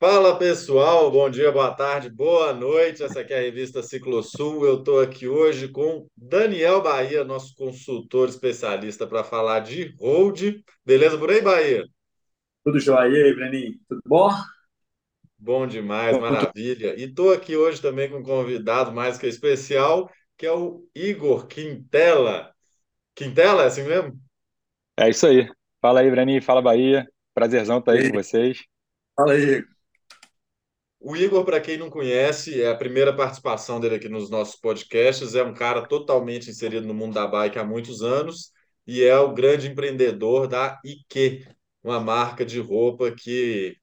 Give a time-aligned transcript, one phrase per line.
[0.00, 3.02] Fala pessoal, bom dia, boa tarde, boa noite.
[3.02, 4.64] Essa aqui é a revista Ciclo Sul.
[4.64, 10.62] Eu estou aqui hoje com Daniel Bahia, nosso consultor especialista para falar de hold.
[10.86, 11.84] Beleza por aí, Bahia?
[12.64, 13.74] Tudo jóia, e aí, Breninho?
[13.86, 14.30] Tudo bom?
[15.38, 16.98] Bom demais, maravilha.
[16.98, 21.46] E estou aqui hoje também com um convidado mais que especial, que é o Igor
[21.46, 22.50] Quintela.
[23.14, 24.18] Quintela, é assim mesmo?
[24.98, 25.46] É isso aí.
[25.78, 26.40] Fala aí, Breni.
[26.40, 27.06] Fala, Bahia.
[27.34, 28.64] Prazerzão estar aí com vocês.
[29.14, 29.62] Fala aí.
[31.02, 35.34] O Igor, para quem não conhece, é a primeira participação dele aqui nos nossos podcasts.
[35.34, 38.52] É um cara totalmente inserido no mundo da bike há muitos anos
[38.86, 41.46] e é o grande empreendedor da IQ,
[41.82, 43.76] uma marca de roupa que,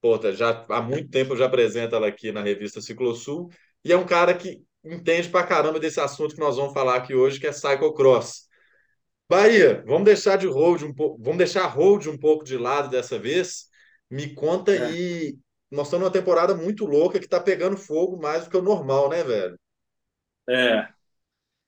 [0.00, 3.50] pô, tá, já há muito tempo eu já apresento ela aqui na revista Ciclosul.
[3.84, 7.14] E é um cara que entende pra caramba desse assunto que nós vamos falar aqui
[7.14, 8.48] hoje, que é cyclocross.
[9.28, 13.18] Bahia, vamos deixar de hold um pouco, vamos deixar hold um pouco de lado dessa
[13.18, 13.66] vez.
[14.10, 15.36] Me conta É, aí,
[15.74, 19.08] nós estamos numa temporada muito louca que tá pegando fogo mais do que o normal,
[19.10, 19.58] né, velho?
[20.48, 20.88] é,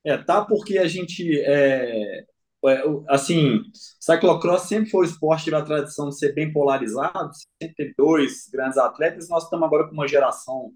[0.05, 2.21] é, tá porque a gente, é,
[2.67, 3.63] é, assim,
[4.01, 8.79] cyclocross sempre foi o esporte da tradição de ser bem polarizado, sempre teve dois grandes
[8.79, 10.73] atletas, nós estamos agora com uma geração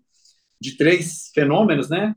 [0.61, 2.15] de três fenômenos, né?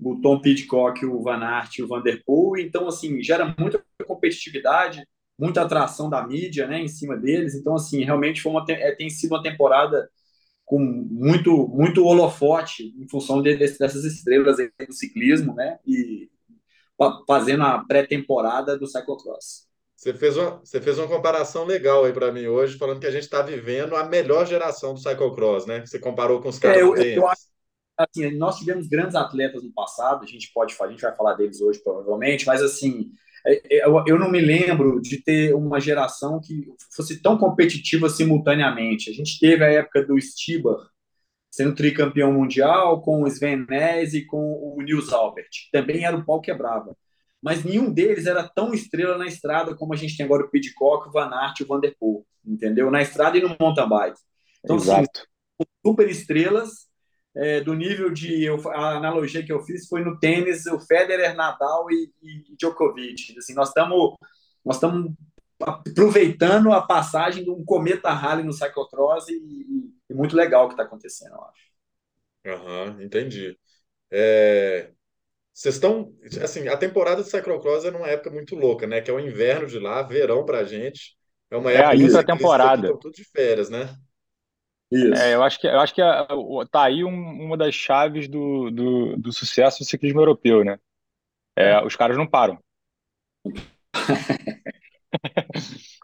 [0.00, 3.82] O Tom Pidcock, o Van Aert e o Van Der Poel, então, assim, gera muita
[4.06, 5.04] competitividade,
[5.38, 9.10] muita atração da mídia, né, em cima deles, então, assim, realmente foi uma, é, tem
[9.10, 10.08] sido uma temporada
[10.68, 15.78] com muito muito holofote em função de, dessas estrelas do ciclismo, né?
[15.86, 16.28] E
[17.26, 19.66] fazendo a pré-temporada do cyclocross.
[19.96, 23.10] Você fez uma, você fez uma comparação legal aí para mim hoje, falando que a
[23.10, 25.80] gente está vivendo a melhor geração do cyclocross, né?
[25.86, 27.48] Você comparou com os caras É, eu, eu acho
[27.96, 31.34] assim, nós tivemos grandes atletas no passado, a gente pode falar, a gente vai falar
[31.34, 33.27] deles hoje provavelmente, mas assim, é, é,
[33.70, 39.10] eu, eu não me lembro de ter uma geração que fosse tão competitiva simultaneamente.
[39.10, 40.76] A gente teve a época do Stibar
[41.50, 43.66] sendo tricampeão mundial, com o Sven
[44.12, 45.48] e com o Nils Albert.
[45.72, 46.96] Também era o pau quebrava.
[47.42, 51.08] Mas nenhum deles era tão estrela na estrada como a gente tem agora o Pidcock,
[51.08, 52.90] o Van Aert e o Van Der Poel, entendeu?
[52.90, 54.18] Na estrada e no mountain bike.
[54.64, 55.26] Então, assim, Exato.
[55.86, 56.87] super estrelas
[57.38, 61.34] é, do nível de eu, a analogia que eu fiz foi no tênis o Federer,
[61.36, 63.36] Nadal e, e Djokovic.
[63.38, 64.16] Assim, nós estamos
[64.64, 65.12] nós estamos
[65.60, 70.68] aproveitando a passagem de um cometa rally no cyclocross e, e, e muito legal o
[70.68, 71.68] que está acontecendo, eu acho.
[72.46, 73.58] Aham, entendi.
[74.10, 74.92] É,
[75.54, 79.00] vocês estão, assim, a temporada de cyclocross é numa época muito louca, né?
[79.02, 81.16] Que é o inverno de lá, verão pra gente.
[81.50, 82.88] É uma É a época aqui intratemporada.
[82.88, 83.94] estão todos de férias, né?
[85.10, 85.34] É, isso.
[85.34, 87.10] eu acho que, eu acho que a- o- tá aí um-
[87.44, 90.78] uma das chaves do, do, do sucesso do ciclismo europeu, né?
[91.56, 92.58] É, É, os caras não param.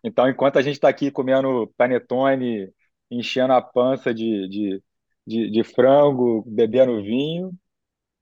[0.02, 2.72] Então, enquanto a gente está aqui comendo panetone,
[3.10, 4.82] enchendo a pança de, de,
[5.26, 7.52] de, de frango, bebendo vinho,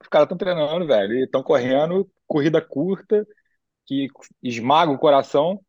[0.03, 3.27] os caras estão treinando, velho, e estão correndo corrida curta,
[3.87, 4.09] que
[4.43, 5.61] esmaga o coração,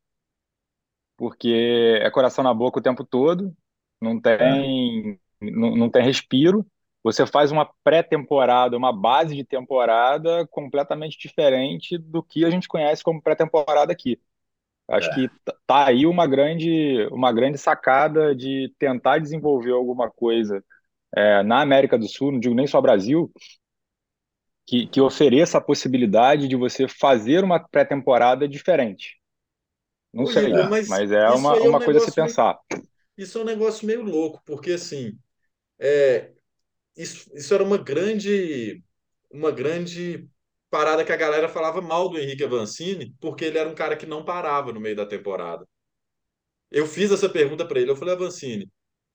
[1.17, 3.55] porque é coração na boca o tempo todo,
[4.03, 6.65] não é, tem, não, não tem respiro.
[7.03, 13.03] Você faz uma pré-temporada, uma base de temporada completamente diferente do que a gente conhece
[13.03, 14.19] como pré-temporada aqui.
[14.89, 15.43] Acho que é.
[15.45, 20.63] t- tá aí uma grande, uma grande sacada de tentar desenvolver alguma coisa
[21.15, 23.31] é, na América do Sul, não digo nem só Brasil,
[24.65, 29.17] que, que ofereça a possibilidade de você fazer uma pré-temporada diferente.
[30.13, 30.69] Não Ô, sei, é.
[30.85, 32.57] mas mas é uma, aí é um uma coisa a se meio, pensar.
[33.17, 35.17] Isso é um negócio meio louco, porque assim,
[35.79, 36.31] é,
[36.97, 38.83] isso, isso era uma grande,
[39.31, 40.29] uma grande
[40.69, 44.05] parada que a galera falava mal do Henrique Avancini, porque ele era um cara que
[44.05, 45.67] não parava no meio da temporada.
[46.71, 48.69] Eu fiz essa pergunta para ele, eu falei, Avancini,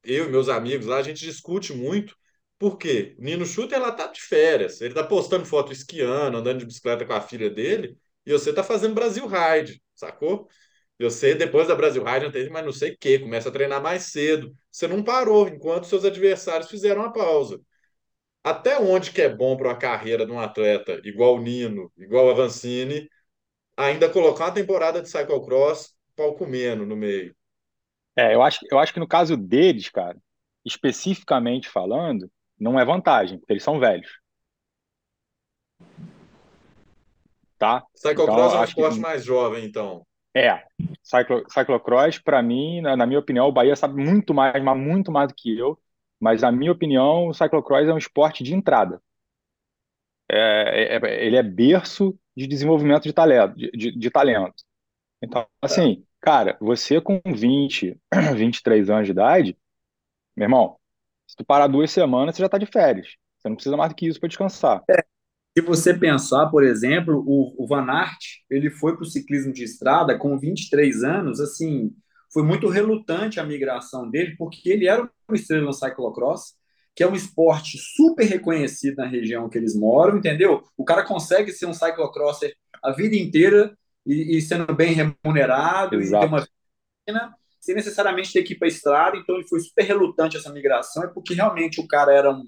[0.04, 2.16] eu e meus amigos lá, a gente discute muito,
[2.58, 3.16] por quê?
[3.18, 7.04] O Nino Schurter, ela tá de férias, ele tá postando foto esquiando, andando de bicicleta
[7.04, 10.48] com a filha dele, e você tá fazendo Brasil Ride, sacou?
[11.00, 13.82] Você, depois da Brasil Ride, não tem mais não sei o quê, começa a treinar
[13.82, 14.52] mais cedo.
[14.70, 17.60] Você não parou, enquanto seus adversários fizeram a pausa.
[18.44, 22.30] Até onde que é bom para uma carreira de um atleta igual o Nino, igual
[22.30, 23.08] Avancini,
[23.76, 27.34] ainda colocar uma temporada de cyclocross, pau comendo no meio?
[28.16, 30.18] É, eu acho, eu acho que no caso deles, cara,
[30.64, 34.10] especificamente falando, não é vantagem, porque eles são velhos,
[37.58, 37.84] tá?
[38.10, 40.06] Então, Cyclocross eu é um acho que esporte mais jovem, então.
[40.36, 40.62] É,
[41.02, 45.10] cyclo, cyclocross, para mim, na, na minha opinião, o Bahia sabe muito mais, mas muito
[45.10, 45.78] mais do que eu,
[46.20, 49.00] mas na minha opinião, o cyclocross é um esporte de entrada.
[50.30, 54.62] É, é- é- ele é berço de desenvolvimento de talento, de, de- de talento.
[55.22, 58.00] Então, assim, cara, você com 20,
[58.36, 59.58] 23 anos de idade,
[60.36, 60.78] meu irmão,
[61.28, 63.16] Se tu parar duas semanas, você já está de férias.
[63.38, 64.84] Você não precisa mais do que isso para descansar.
[64.90, 65.04] É,
[65.58, 68.18] se você pensar, por exemplo, o, o Van Aert,
[68.48, 71.92] ele foi para o ciclismo de estrada com 23 anos, assim,
[72.32, 76.54] foi muito relutante a migração dele, porque ele era uma estrela no cyclocross,
[76.94, 80.62] que é um esporte super reconhecido na região que eles moram, entendeu?
[80.76, 83.76] O cara consegue ser um cyclocrosser a vida inteira
[84.06, 86.24] e, e sendo bem remunerado Exato.
[86.24, 89.58] e ter uma vida sem necessariamente ter que ir para a estrada, então ele foi
[89.60, 92.44] super relutante essa migração, é porque realmente o cara era um,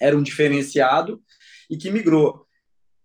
[0.00, 1.22] era um diferenciado
[1.70, 2.44] e que migrou.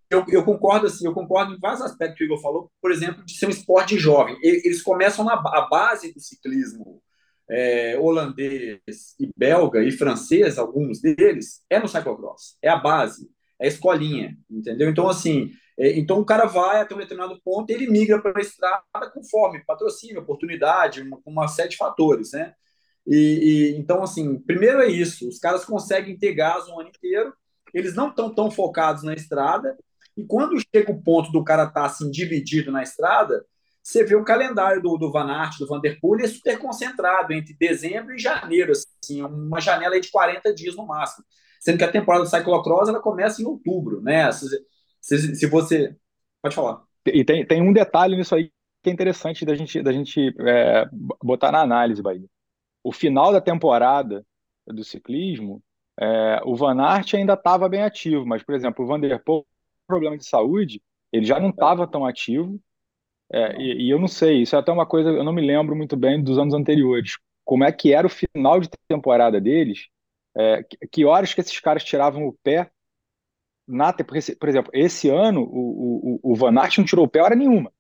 [0.10, 3.24] Eu, eu, concordo assim, eu concordo em vários aspectos que o Igor falou, por exemplo,
[3.24, 4.38] de ser um esporte jovem.
[4.42, 7.02] Eles começam na a base do ciclismo
[7.50, 13.30] é, holandês e belga e francês, alguns deles, é no cyclocross, é a base,
[13.60, 14.90] é a escolinha, entendeu?
[14.90, 18.42] Então, assim, é, então o cara vai até um determinado ponto ele migra para a
[18.42, 22.54] estrada conforme patrocínio, oportunidade, uma, uma série de fatores, né?
[23.08, 23.16] E,
[23.76, 27.34] e, então, assim, primeiro é isso, os caras conseguem ter gás o ano inteiro,
[27.78, 29.78] eles não estão tão focados na estrada,
[30.18, 33.46] e quando chega o ponto do cara estar tá, assim, dividido na estrada,
[33.84, 37.34] você vê o calendário do, do Van Aert, do Van Der Poel, é super concentrado
[37.34, 41.26] entre dezembro e janeiro, assim, uma janela de 40 dias no máximo.
[41.60, 44.32] Sendo que a temporada do cyclocross ela começa em outubro, né?
[44.32, 44.48] Se,
[45.02, 45.96] se, se você...
[46.42, 46.82] Pode falar.
[47.06, 48.52] E tem, tem um detalhe nisso aí
[48.82, 50.88] que é interessante da gente, da gente é,
[51.24, 52.28] botar na análise, Bahia.
[52.84, 54.24] O final da temporada
[54.68, 55.62] do ciclismo,
[56.00, 59.46] é, o Van Aert ainda estava bem ativo, mas, por exemplo, o Van Der Poel,
[59.88, 60.82] problema de saúde,
[61.12, 62.60] ele já não estava tão ativo,
[63.32, 65.76] é, e, e, eu não sei, isso é até uma coisa, eu não me lembro
[65.76, 67.18] muito bem dos anos anteriores.
[67.44, 69.88] Como é que era o final de temporada deles?
[70.38, 72.70] É, que, horas que esses caras tiravam o pé
[73.68, 77.36] na por exemplo, esse ano o, o, o Van Aert não tirou o pé hora
[77.36, 77.72] nenhuma.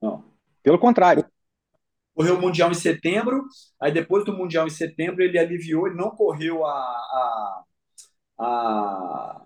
[0.00, 0.24] Não.
[0.62, 1.24] Pelo contrário.
[2.18, 3.44] Correu o Mundial em setembro,
[3.80, 7.62] aí depois do Mundial em setembro ele aliviou, ele não correu a, a,
[8.40, 9.42] a,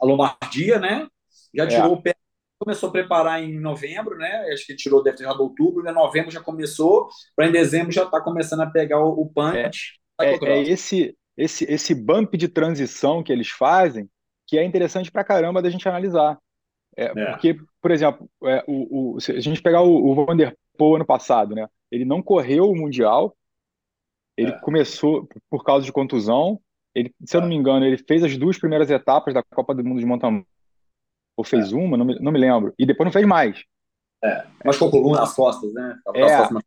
[0.00, 1.06] a Lombardia, né?
[1.54, 1.66] Já é.
[1.66, 1.92] tirou é.
[1.92, 2.14] o pé
[2.58, 4.48] começou a preparar em novembro, né?
[4.50, 5.92] Acho que tirou, deve ter tirado outubro, né?
[5.92, 10.00] Novembro já começou, para em dezembro já está começando a pegar o, o punch.
[10.18, 14.08] É, é, é, esse, esse, esse bump de transição que eles fazem
[14.46, 16.38] que é interessante para caramba da gente analisar.
[16.96, 17.30] É, é.
[17.32, 20.96] Porque, por exemplo, é, o, o, se a gente pegar o, o Van Der Poel
[20.96, 21.68] ano passado, né?
[21.90, 23.36] Ele não correu o Mundial,
[24.36, 24.58] ele é.
[24.60, 26.60] começou por causa de contusão,
[26.94, 29.84] ele, se eu não me engano, ele fez as duas primeiras etapas da Copa do
[29.84, 30.46] Mundo de mountain
[31.36, 31.76] ou fez é.
[31.76, 32.72] uma, não me, não me lembro.
[32.78, 33.64] E depois não fez mais.
[34.22, 35.98] É, mas com coluna nas costas, né?
[36.14, 36.62] É, costas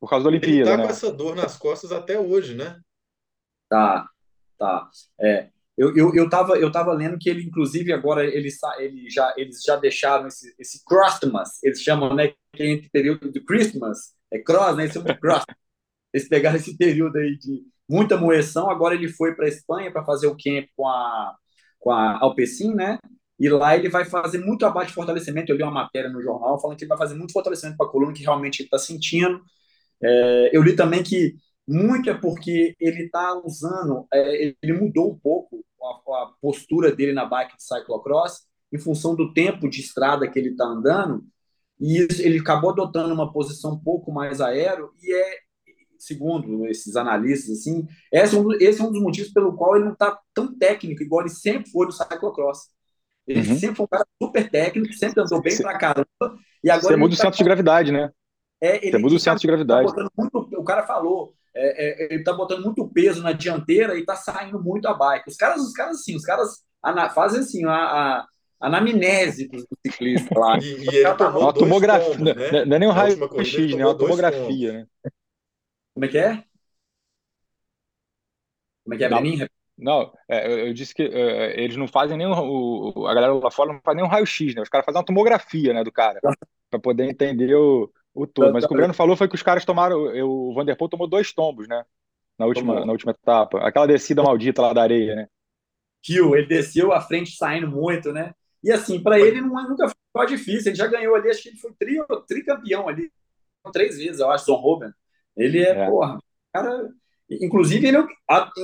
[0.00, 0.84] por causa da Olimpíada, Ele tá né?
[0.84, 2.80] com essa dor nas costas até hoje, né?
[3.68, 4.08] Tá,
[4.56, 4.88] tá.
[5.20, 5.50] É,
[5.80, 9.62] eu, eu, eu, tava, eu tava lendo que ele, inclusive, agora ele, ele já, eles
[9.62, 14.38] já deixaram esse, esse Christmas, eles chamam, né, que é entre período de Christmas, é
[14.38, 15.42] cross, né, de cross.
[16.12, 20.04] Eles pegaram esse período aí de muita moeção, agora ele foi para a Espanha para
[20.04, 21.36] fazer o camp com a,
[21.78, 22.98] com a Alpecin, né,
[23.38, 25.50] e lá ele vai fazer muito abaixo de fortalecimento.
[25.50, 27.90] Eu li uma matéria no jornal falando que ele vai fazer muito fortalecimento para a
[27.90, 29.40] coluna, que realmente ele está sentindo.
[30.02, 31.36] É, eu li também que
[31.70, 37.12] muito é porque ele está usando, é, ele mudou um pouco a, a, postura dele
[37.12, 41.24] na bike de cyclocross em função do tempo de estrada que ele está andando.
[41.78, 45.38] E isso, ele acabou adotando uma posição um pouco mais aero e é
[45.98, 49.84] segundo esses analistas, assim, esse é, um, esse é um dos motivos pelo qual ele
[49.84, 52.68] não está tão técnico, igual ele sempre foi no cyclocross.
[53.26, 53.58] Ele uhum.
[53.58, 56.08] sempre foi um cara super técnico, sempre andou bem pra caramba.
[56.64, 57.20] E agora Você muda tá...
[57.20, 58.10] o centro de gravidade, né?
[58.60, 59.94] É, ele Você muda o centro de gravidade.
[59.94, 64.04] Tá muito, o cara falou, é, é, ele tá botando muito peso na dianteira e
[64.04, 65.28] tá saindo muito a bike.
[65.28, 66.64] Os caras, os caras assim, os caras
[67.14, 68.26] fazem assim, a, a
[68.60, 70.58] anamnese do ciclista lá.
[70.62, 72.30] E, e ele tomou uma tomografia, né?
[72.30, 73.82] É, não é nem um raio-x, né?
[73.82, 74.86] É uma tomografia, né?
[75.94, 76.44] Como é que é?
[78.84, 79.46] Como é que é, Benin?
[79.76, 83.50] Não, é, eu disse que é, eles não fazem nem o, o, a galera lá
[83.50, 84.62] fora não faz nem um raio-x, né?
[84.62, 86.20] Os caras fazem uma tomografia, né, do cara,
[86.70, 88.52] para poder entender o, o todo.
[88.52, 91.32] Mas o que o Breno falou foi que os caras tomaram, o Vanderpool tomou dois
[91.32, 91.84] tombos, né,
[92.38, 95.28] na última, na última etapa, aquela descida maldita lá da areia, né?
[96.02, 98.32] Kill, ele desceu à frente saindo muito, né?
[98.62, 101.58] E assim, para ele não, nunca foi difícil, ele já ganhou ali, acho que ele
[101.58, 103.10] foi tri, tricampeão ali,
[103.72, 104.90] três vezes, eu acho, Son Robin.
[105.36, 105.86] Ele é, é.
[105.86, 106.18] porra,
[106.52, 106.90] cara
[107.30, 108.06] Inclusive, ele é,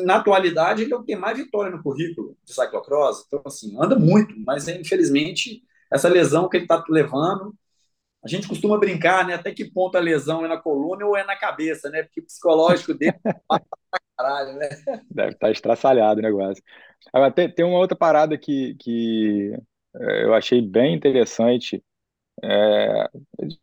[0.04, 3.24] na atualidade, ele é o que tem mais vitória no currículo de cyclocross.
[3.26, 5.62] Então, assim, anda muito, mas infelizmente,
[5.92, 7.54] essa lesão que ele está levando,
[8.34, 9.34] a gente costuma brincar, né?
[9.34, 12.02] Até que ponto a lesão é na coluna ou é na cabeça, né?
[12.02, 13.18] Porque o psicológico dele
[13.48, 14.68] pra caralho, né?
[15.10, 16.62] Deve estar tá estraçalhado o negócio.
[17.12, 19.52] Agora, tem, tem uma outra parada que, que
[19.96, 21.82] é, eu achei bem interessante
[22.42, 23.08] é,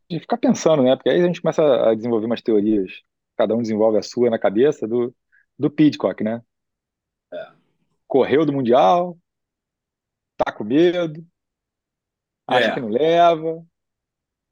[0.09, 0.95] de ficar pensando, né?
[0.95, 2.91] Porque aí a gente começa a desenvolver umas teorias
[3.37, 5.13] cada um desenvolve a sua na cabeça do,
[5.57, 6.41] do Pidcock, né?
[7.31, 7.51] É.
[8.07, 9.17] Correu do Mundial,
[10.37, 11.25] tá com medo,
[12.47, 12.73] acha é.
[12.73, 13.65] que não leva.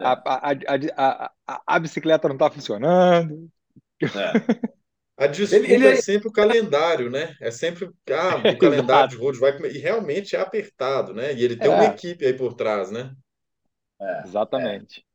[0.02, 0.52] A, a,
[0.98, 3.50] a, a, a, bicicleta não tá funcionando.
[4.02, 4.72] É.
[5.18, 5.88] A desculpa ele, ele...
[5.88, 7.36] é sempre o calendário, né?
[7.40, 11.34] É sempre ah, o calendário de road vai e realmente é apertado, né?
[11.34, 13.14] E ele tem uma equipe aí por trás, né?
[14.26, 15.06] Exatamente.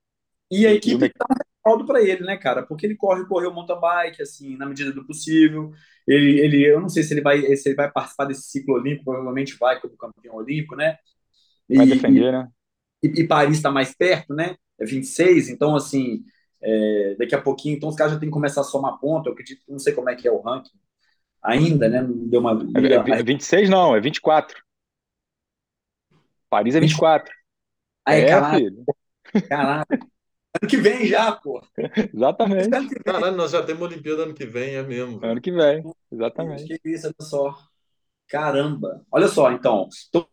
[0.50, 2.62] E a equipe está respaldo para ele, né, cara?
[2.62, 5.72] Porque ele corre, correu mountain bike, assim, na medida do possível.
[6.06, 9.06] Ele, ele, eu não sei se ele vai, se ele vai participar desse ciclo olímpico,
[9.06, 10.96] provavelmente vai como campeão olímpico, né?
[11.68, 12.48] E, vai defender, né?
[13.02, 14.56] E, e Paris está mais perto, né?
[14.78, 16.24] É 26, então, assim,
[16.62, 19.28] é, daqui a pouquinho, então os caras já têm que começar a somar ponto.
[19.28, 20.78] Eu acredito, não sei como é que é o ranking
[21.42, 22.02] ainda, né?
[22.02, 22.52] Não deu uma.
[22.76, 24.56] É, é 26 não, é 24.
[26.50, 27.32] Paris é 24.
[28.04, 28.58] Aí, é, caralho.
[28.58, 28.84] filho.
[29.48, 29.86] Caralho.
[29.90, 31.62] Ano que vem já, pô.
[32.14, 32.70] Exatamente.
[33.04, 35.24] Caralho, nós já temos Olimpíada ano que vem, é mesmo.
[35.24, 36.78] Ano que vem, exatamente.
[36.78, 37.58] Que isso, olha só.
[38.26, 39.04] Caramba.
[39.10, 39.88] Olha só, então.
[40.08, 40.26] então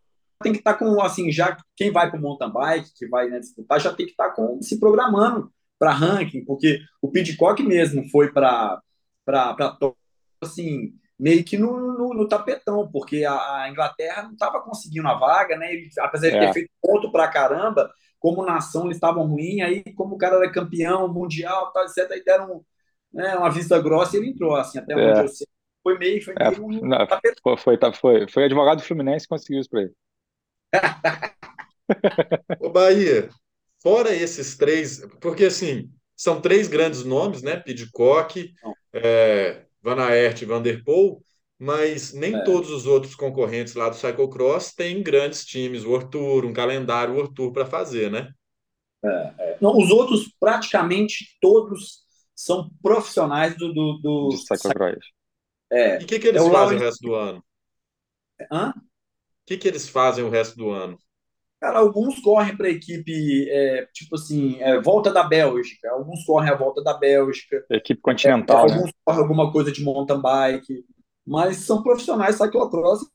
[0.43, 3.29] tem que estar tá com, assim, já quem vai para o mountain bike, que vai
[3.29, 7.61] né, disputar, já tem que estar tá com, se programando para ranking, porque o Pidcock
[7.63, 8.79] mesmo foi para
[10.41, 15.13] assim, meio que no, no, no tapetão, porque a, a Inglaterra não estava conseguindo a
[15.13, 15.73] vaga, né?
[15.73, 16.53] Ele, apesar de ter é.
[16.53, 21.11] feito ponto para caramba, como nação eles estavam ruins, aí como o cara era campeão
[21.11, 22.63] mundial, tal, etc, aí deram
[23.13, 24.95] né, uma vista grossa e ele entrou, assim, até é.
[24.95, 25.47] onde eu sei.
[25.83, 27.07] Foi meio, foi é, meio é, não,
[27.43, 29.93] foi, foi, tá, foi, foi advogado do Fluminense que conseguiu isso para ele.
[32.59, 33.29] Ô Bahia,
[33.81, 37.57] fora esses três, porque assim, são três grandes nomes, né?
[37.57, 38.53] Pidcock,
[38.93, 41.21] é, Van Aert e Van Der Poel,
[41.59, 42.43] mas nem é.
[42.43, 47.33] todos os outros concorrentes lá do cyclocross têm grandes times, o Tour, um calendário World
[47.33, 48.29] Tour para fazer, né?
[49.03, 49.57] É, é.
[49.61, 52.03] Não, os outros, praticamente todos,
[52.35, 54.31] são profissionais do, do, do...
[54.37, 55.05] cyclocross.
[55.71, 56.01] É.
[56.01, 57.43] E o que, que eles é fazem o resto do ano?
[58.51, 58.73] Hã?
[59.43, 60.97] O que, que eles fazem o resto do ano?
[61.59, 66.49] Cara, alguns correm para a equipe, é, tipo assim, é, volta da Bélgica, alguns correm
[66.49, 67.65] a volta da Bélgica.
[67.69, 68.67] Equipe continental.
[68.67, 68.91] É, alguns né?
[69.05, 70.85] correm alguma coisa de mountain bike,
[71.25, 73.05] mas são profissionais cyclocross a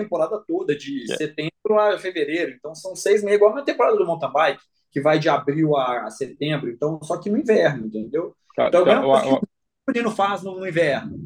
[0.00, 1.04] temporada toda, de.
[1.10, 1.16] É.
[1.16, 2.52] setembro a fevereiro.
[2.52, 4.62] Então são seis meses, igual a temporada do mountain bike,
[4.92, 8.34] que vai de abril a, setembro, então só que no inverno, entendeu?
[8.54, 11.16] Tá, então, tá, o que o menino faz no, no inverno.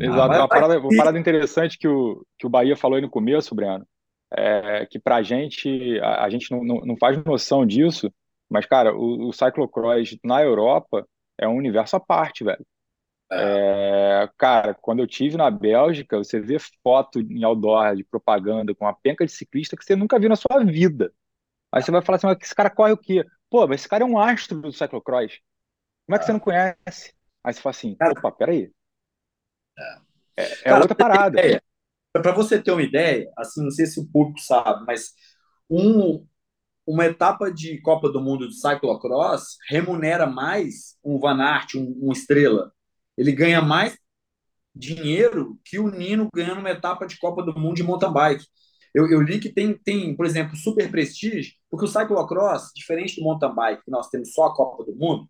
[0.00, 3.10] Exato, ah, uma, parada, uma parada interessante que o, que o Bahia falou aí no
[3.10, 3.84] começo, Breno,
[4.30, 8.12] é, que para a gente, a gente não, não, faz noção disso,
[8.48, 11.06] mas, cara, o, o cyclocross na Europa
[11.38, 12.64] é um universo à parte, velho.
[13.30, 14.22] É.
[14.24, 18.86] é, cara, quando eu tive na Bélgica, você vê foto em outdoor de propaganda com
[18.86, 21.12] uma penca de ciclista que você nunca viu na sua vida.
[21.70, 23.24] Aí você vai falar assim, mas esse cara corre o quê?
[23.50, 25.38] Pô, mas esse cara é um astro do cyclocross.
[26.06, 27.14] Como é que você não conhece?
[27.44, 28.72] Aí você fala assim, opa, peraí.
[30.36, 31.40] É, é cara, outra parada.
[31.40, 31.60] É,
[32.12, 35.12] para você ter uma ideia, assim, não sei se o público sabe, mas
[35.70, 36.26] um,
[36.86, 42.12] uma etapa de Copa do Mundo de cyclocross remunera mais um Van Aert, um, um
[42.12, 42.72] estrela.
[43.16, 43.96] Ele ganha mais
[44.74, 48.44] dinheiro que o Nino ganha numa etapa de Copa do Mundo de mountain bike.
[48.94, 53.24] Eu, eu li que tem, tem, por exemplo, super prestígio, porque o cyclocross, diferente do
[53.24, 55.28] mountain bike, que nós temos só a Copa do Mundo,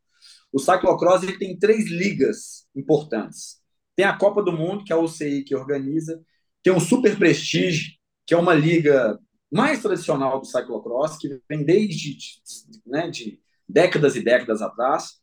[0.52, 3.60] o cyclocross ele tem três ligas importantes.
[3.96, 6.22] Tem a Copa do Mundo, que é a UCI que organiza,
[6.68, 9.18] tem o Super Prestige, que é uma liga
[9.50, 12.18] mais tradicional do cyclocross, que vem desde
[12.86, 15.14] né, de décadas e décadas atrás,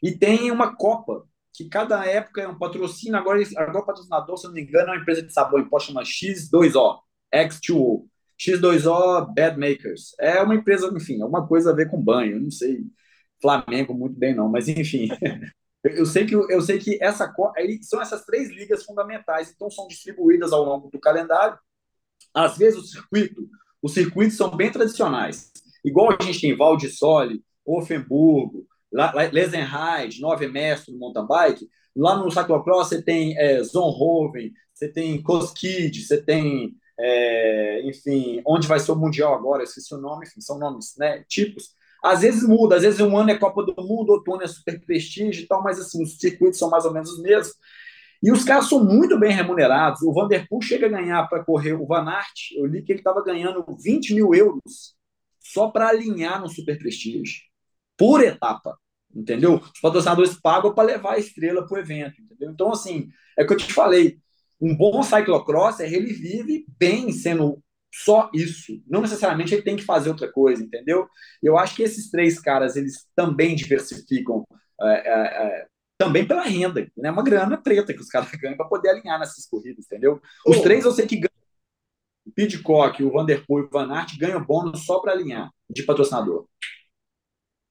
[0.00, 4.46] e tem uma Copa, que cada época é um patrocínio, agora, agora o patrocinador, se
[4.46, 7.00] não me engano, é uma empresa de sabão em pó, chama X2O,
[7.34, 8.04] X2O,
[8.38, 10.14] X2O Bad Makers.
[10.20, 12.86] É uma empresa, enfim, alguma coisa a ver com banho, não sei
[13.40, 15.08] Flamengo muito bem não, mas enfim,
[15.84, 17.32] Eu sei que, eu sei que essa,
[17.82, 21.58] são essas três ligas fundamentais, então são distribuídas ao longo do calendário.
[22.32, 23.48] Às vezes o circuito,
[23.82, 25.50] os circuitos são bem tradicionais,
[25.84, 28.64] igual a gente tem Val de Sole, Offenburgo,
[29.32, 31.68] Lesenreich, Nove Mestre mountain bike.
[31.96, 38.68] Lá no cyclocross você tem é, Zonhoven, você tem Koskid, você tem, é, enfim, onde
[38.68, 41.74] vai ser o Mundial agora, esqueci o nome, enfim, são nomes, né, tipos.
[42.02, 44.80] Às vezes muda, às vezes um ano é Copa do Mundo, outro ano é Super
[44.84, 47.54] Prestígio e tal, mas assim, os circuitos são mais ou menos os mesmos.
[48.22, 50.02] E os caras são muito bem remunerados.
[50.02, 53.22] O Vanderpool chega a ganhar para correr o Van Aert, eu li que ele estava
[53.22, 54.96] ganhando 20 mil euros
[55.40, 57.42] só para alinhar no Super Prestige,
[57.96, 58.78] por etapa,
[59.14, 59.56] entendeu?
[59.56, 62.50] Os patrocinadores pagam para levar a estrela para o evento, entendeu?
[62.50, 64.18] Então, assim, é o que eu te falei,
[64.60, 67.60] um bom cyclocross é ele vive bem sendo
[67.92, 68.82] só isso.
[68.86, 71.06] Não necessariamente ele tem que fazer outra coisa, entendeu?
[71.42, 74.46] Eu acho que esses três caras, eles também diversificam
[74.80, 75.66] é, é, é
[75.98, 77.10] também pela renda, né?
[77.10, 80.20] Uma grana preta que os caras ganham para poder alinhar nessas corridas, entendeu?
[80.46, 80.62] Os oh.
[80.62, 81.30] três eu sei que ganham.
[82.24, 86.46] O Pidcock, o Vanderpool e o Van Aert ganham bônus só para alinhar de patrocinador.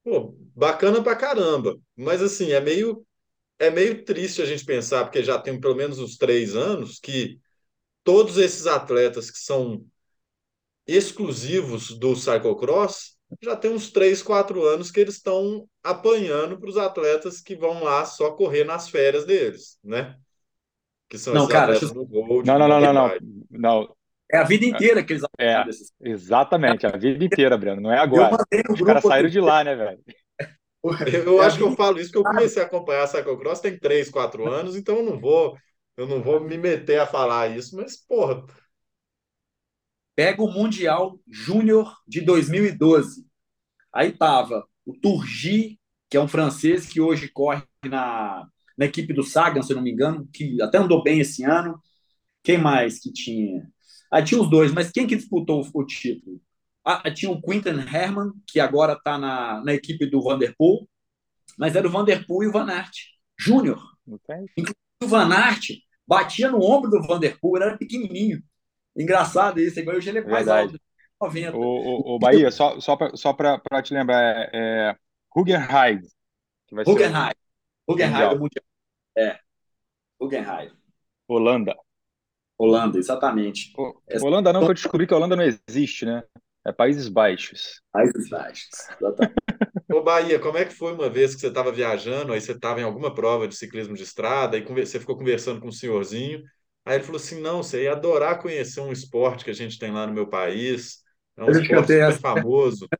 [0.04, 1.78] Pô, bacana pra caramba.
[1.96, 3.04] Mas assim, é meio,
[3.58, 7.40] é meio triste a gente pensar, porque já tem pelo menos uns três anos, que
[8.04, 9.84] todos esses atletas que são
[10.86, 16.76] exclusivos do cyclocross já tem uns 3, 4 anos que eles estão apanhando para os
[16.76, 20.16] atletas que vão lá só correr nas férias deles, né?
[21.08, 22.46] Que são não, cara, atletas do Gold.
[22.46, 23.10] Não, não, não, não, não,
[23.50, 23.96] não.
[24.30, 25.62] É a vida inteira que eles é,
[26.00, 27.82] Exatamente, a vida inteira, Breno.
[27.82, 28.36] Não é agora.
[28.70, 30.00] Os caras saíram de lá, né, velho?
[31.24, 34.10] Eu acho que eu falo isso que eu comecei a acompanhar a cyclocross tem 3,
[34.10, 35.56] 4 anos, então eu não vou,
[35.96, 38.44] eu não vou me meter a falar isso, mas porra,
[40.14, 43.26] Pega o Mundial Júnior de 2012.
[43.92, 45.78] Aí tava o Turgi,
[46.10, 49.90] que é um francês que hoje corre na, na equipe do Sagan, se não me
[49.90, 51.80] engano, que até andou bem esse ano.
[52.42, 53.66] Quem mais que tinha?
[54.10, 56.40] Ah, tinha os dois, mas quem que disputou o, título?
[56.84, 60.88] Ah, tinha o Quinten Herman, que agora está na, na equipe do Vanderpool,
[61.58, 62.92] mas era o Vanderpool e o Van Aert
[63.38, 63.82] Júnior.
[64.06, 64.44] Okay.
[64.56, 65.68] Inclusive o Van Aert
[66.06, 68.42] batia no ombro do Vanderpool, era pequenininho.
[68.96, 70.78] Engraçado isso, igual hoje ele é mais alto.
[71.20, 71.56] 90.
[71.56, 74.96] O, o, o Bahia, só, só para só te lembrar, é, é
[75.34, 76.00] Huggenheim.
[76.86, 77.32] Huggenheim.
[77.88, 78.64] Huggenheim mundial.
[79.16, 79.38] É.
[80.20, 80.72] Huggenheim.
[81.28, 81.76] Holanda.
[82.58, 83.72] Holanda, exatamente.
[83.76, 86.22] O, Holanda não, que eu descobri que a Holanda não existe, né?
[86.64, 87.82] É Países Baixos.
[87.92, 88.68] Países Baixos,
[89.00, 89.34] exatamente.
[89.92, 92.80] Ô Bahia, como é que foi uma vez que você estava viajando, aí você estava
[92.80, 96.42] em alguma prova de ciclismo de estrada, e você ficou conversando com o senhorzinho,
[96.84, 99.90] Aí ele falou assim: não, você ia adorar conhecer um esporte que a gente tem
[99.92, 100.98] lá no meu país.
[101.36, 102.18] É um eu esporte super essa.
[102.18, 102.88] famoso.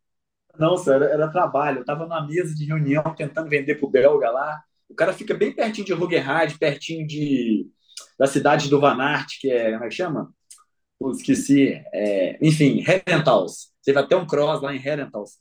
[0.59, 1.79] Não, sério, era trabalho.
[1.79, 4.63] Eu estava na mesa de reunião tentando vender para o belga lá.
[4.87, 7.67] O cara fica bem pertinho de Rugenrad, pertinho de,
[8.19, 10.31] da cidade do Van Aert, que é, como é que chama?
[11.01, 11.83] Eu esqueci.
[11.93, 13.73] É, enfim, Herentals.
[13.83, 15.39] Teve até um cross lá em Herentals.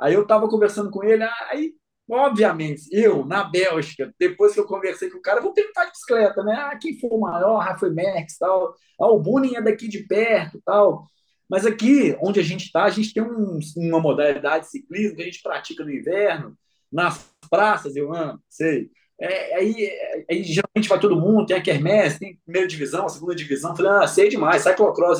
[0.00, 1.74] Aí eu estava conversando com ele, aí
[2.08, 6.42] Obviamente, eu, na Bélgica, depois que eu conversei com o cara, vou tentar de bicicleta,
[6.44, 6.54] né?
[6.56, 8.74] Ah, quem for o maior, Rafa Max, tal.
[9.00, 11.04] Ah, o Bunin é daqui de perto, tal.
[11.48, 15.22] Mas aqui, onde a gente está, a gente tem um, uma modalidade de ciclismo que
[15.22, 16.56] a gente pratica no inverno,
[16.92, 18.90] nas praças, eu amo, sei.
[19.20, 19.90] É, aí,
[20.30, 23.74] aí, geralmente vai todo mundo, tem a Kermesse, tem primeira divisão, segunda divisão.
[23.74, 25.18] Falei, ah, sei demais, cyclocross.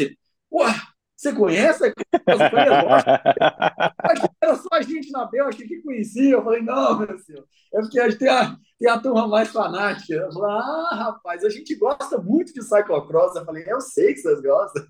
[0.53, 0.75] Ué,
[1.17, 1.93] você conhece?
[2.27, 4.29] Era só
[4.77, 6.33] a gente na Bélgica que conhecia.
[6.33, 9.49] Eu falei, não, meu senhor, é porque a gente tem a, tem a turma mais
[9.49, 10.15] fanática.
[10.15, 13.35] Eu falei, ah, rapaz, a gente gosta muito de cyclocross.
[13.37, 14.87] Eu falei, eu sei que vocês gostam.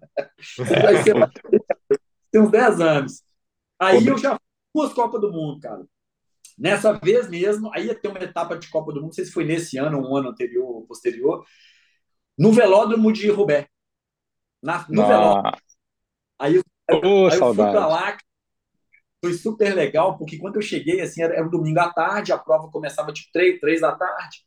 [2.31, 3.23] tem uns 10 anos.
[3.81, 4.39] Aí eu já fui
[4.75, 5.85] duas Copas do Mundo, cara.
[6.59, 9.33] Nessa vez mesmo, aí ia ter uma etapa de Copa do Mundo, não sei se
[9.33, 11.45] foi nesse ano ou um ano anterior ou posterior,
[12.39, 13.69] no velódromo de Roubaix.
[14.63, 15.07] Na, no ah.
[15.07, 15.57] velódromo.
[16.39, 16.59] Aí,
[16.91, 18.17] oh, aí eu fui para lá,
[19.27, 22.39] foi super legal, porque quando eu cheguei, assim, era, era um domingo à tarde, a
[22.39, 24.39] prova começava tipo três, três da tarde,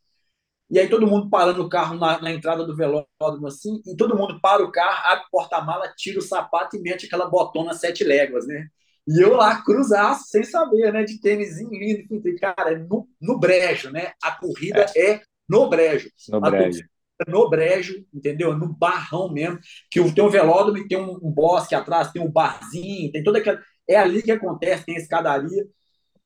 [0.71, 4.15] e aí todo mundo parando o carro na, na, entrada do velódromo, assim, e todo
[4.15, 8.03] mundo para o carro, abre o porta-mala, tira o sapato e mete aquela botona sete
[8.03, 8.67] léguas, né?
[9.07, 11.03] E eu lá, cruzaço, sem saber, né?
[11.03, 12.39] De tênisinho lindo.
[12.39, 14.11] Cara, é no, no brejo, né?
[14.21, 16.11] A corrida é, é no brejo.
[16.29, 16.83] No brejo
[17.27, 18.55] no brejo, entendeu?
[18.55, 19.59] No barrão mesmo,
[19.91, 23.39] que tem um velódromo e tem um, um bosque atrás, tem um barzinho, tem toda
[23.39, 23.59] aquela.
[23.89, 25.67] É ali que acontece, tem a escadaria.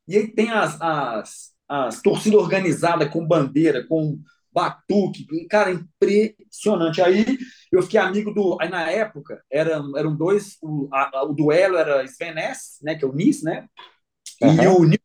[0.07, 4.19] E aí tem as, as, as torcidas organizadas com bandeira, com
[4.51, 7.01] batuque, cara, impressionante.
[7.01, 7.37] Aí
[7.71, 8.57] eu fiquei amigo do.
[8.61, 13.03] Aí na época eram, eram dois, o, a, o duelo era Sven Ness, né, que
[13.03, 13.67] é o Nis, né?
[14.41, 14.63] Uhum.
[14.63, 15.03] E o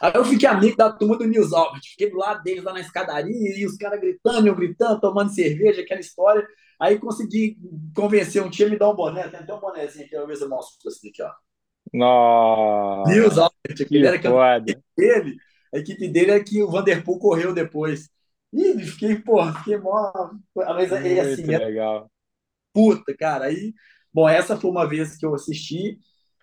[0.00, 2.80] Aí eu fiquei amigo da turma do News Albert, fiquei do lado deles lá na
[2.80, 6.46] escadaria, e os caras gritando, eu gritando, tomando cerveja, aquela história.
[6.78, 7.58] Aí consegui
[7.94, 10.48] convencer um time a me dar um boné, tem até um bonézinho aqui, se eu
[10.48, 11.32] mostro pra você aqui, ó.
[11.92, 13.10] Nossa!
[13.10, 14.28] News Albert, que era que
[14.96, 15.36] dele,
[15.74, 18.08] a equipe dele é que o Vanderpool correu depois.
[18.52, 20.12] Ih, fiquei, porra, fiquei mó.
[20.54, 22.10] Mas é assim, Muito legal.
[22.72, 23.46] Puta, cara.
[23.46, 23.74] Aí,
[24.12, 25.98] bom, essa foi uma vez que eu assisti.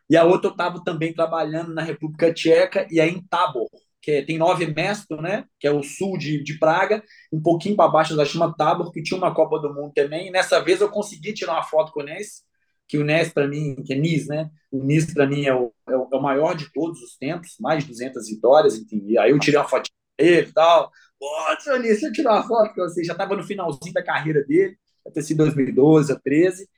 [0.10, 3.68] E a outra eu estava também trabalhando na República Tcheca e aí em Tabor,
[4.06, 5.46] que é, tem nove mesto, né?
[5.60, 9.02] Que é o sul de, de Praga, um pouquinho para baixo da chama Tabor, que
[9.02, 10.28] tinha uma Copa do Mundo também.
[10.28, 12.44] E nessa vez eu consegui tirar uma foto com o Ness,
[12.88, 14.48] que o Ness para mim, que é Nis, né?
[14.72, 17.56] O Nis para mim é o, é o, é, o, maior de todos os tempos,
[17.60, 19.18] mais de 200 vitórias, enfim.
[19.18, 19.90] Aí eu tirei uma foto
[20.20, 20.92] dele e tal.
[21.20, 21.28] Pô,
[21.62, 23.04] seu Nis, eu tirar uma foto com você.
[23.04, 26.70] Já estava no finalzinho da carreira dele, até sido 2012, 2013.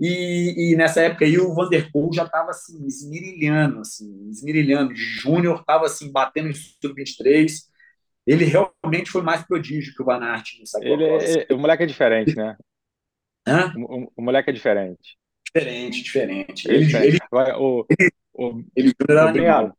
[0.00, 4.94] E, e, nessa época aí o Vanderpool já estava assim, esmirilhando, assim, esmirilhando.
[4.94, 7.52] Júnior estava assim, batendo em sub-23.
[8.26, 10.82] ele realmente foi mais prodígio que o Van Aert no.
[10.82, 12.56] Ele, ele, o moleque é diferente, né?
[13.46, 13.72] Hã?
[13.76, 15.18] O, o, o moleque é diferente.
[15.54, 16.68] Diferente, diferente.
[16.70, 17.18] Ele, Ele, ele,
[17.58, 17.84] o,
[18.32, 19.74] o, ele era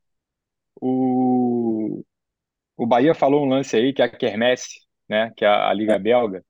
[0.79, 2.03] o, o,
[2.77, 5.31] o Bahia falou um lance aí que é a Kermesse, né?
[5.35, 6.43] Que é a, a Liga Belga.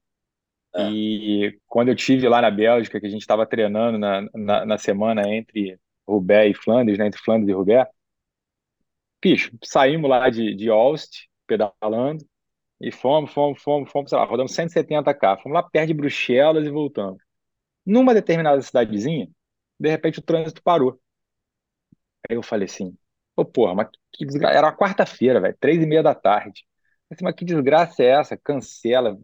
[0.73, 0.89] É.
[0.89, 4.77] E quando eu tive lá na Bélgica, que a gente estava treinando na, na, na
[4.77, 7.07] semana entre Roubaix e Flandres, né?
[7.07, 7.87] Entre Flandres e Roubaix,
[9.21, 12.25] bicho, saímos lá de, de Ulst, pedalando,
[12.79, 15.37] e fomos, fomos, fomos, fomos, sei lá, rodamos 170k.
[15.41, 17.21] Fomos lá perto de Bruxelas e voltamos.
[17.85, 19.29] Numa determinada cidadezinha,
[19.79, 20.99] de repente o trânsito parou.
[22.29, 22.95] Aí eu falei assim,
[23.35, 24.57] ô porra, mas que desgraça.
[24.57, 26.65] Era uma quarta-feira, velho, três e meia da tarde.
[27.09, 28.37] Falei, mas que desgraça é essa?
[28.37, 29.17] Cancela,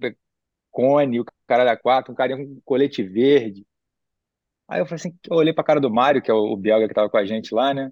[0.77, 3.65] cone, o cara da quatro, um carinha com colete verde.
[4.67, 6.87] Aí eu falei assim, eu olhei pra cara do Mário, que é o, o belga
[6.87, 7.91] que tava com a gente lá, né?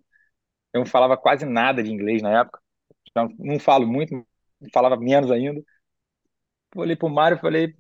[0.74, 2.62] Eu não falava quase nada de inglês na época.
[3.16, 4.26] Não, não falo muito,
[4.74, 5.62] falava menos ainda.
[6.76, 7.76] Eu olhei pro Mário e falei,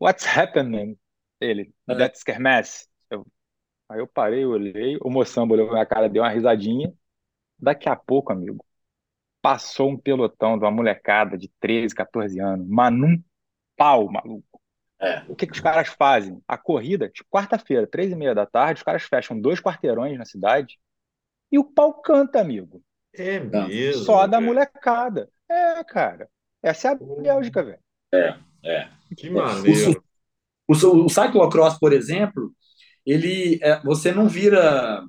[0.00, 0.98] What's happening?
[1.40, 1.94] Ele, É.
[1.96, 2.88] that's kermesse.
[3.10, 3.26] Eu,
[3.88, 6.92] aí eu parei, olhei, o moçambo olhou pra minha cara, deu uma risadinha.
[7.58, 8.64] Daqui a pouco, amigo,
[9.42, 13.22] passou um pelotão de uma molecada de 13, 14 anos, mas num
[13.76, 14.60] pau, maluco.
[15.00, 15.22] É.
[15.28, 16.40] O que que os caras fazem?
[16.46, 20.24] A corrida, de quarta-feira, três e meia da tarde, os caras fecham dois quarteirões na
[20.24, 20.78] cidade
[21.50, 22.82] e o pau canta, amigo.
[23.12, 24.46] É mesmo, Só da velho.
[24.46, 25.28] molecada.
[25.50, 26.28] É, cara.
[26.62, 26.94] Essa é a.
[26.94, 27.80] Bélgica, velho.
[28.64, 28.88] É.
[29.16, 30.02] Que maneiro.
[30.68, 32.54] O, o cyclocross, por exemplo,
[33.04, 35.04] ele, é, você não vira,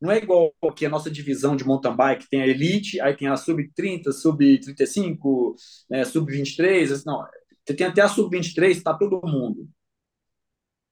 [0.00, 3.28] não é igual que a nossa divisão de mountain bike, tem a elite, aí tem
[3.28, 5.54] a sub-30, sub-35,
[5.88, 7.24] né, sub-23, não,
[7.66, 9.68] você tem até a sub-23, está todo mundo.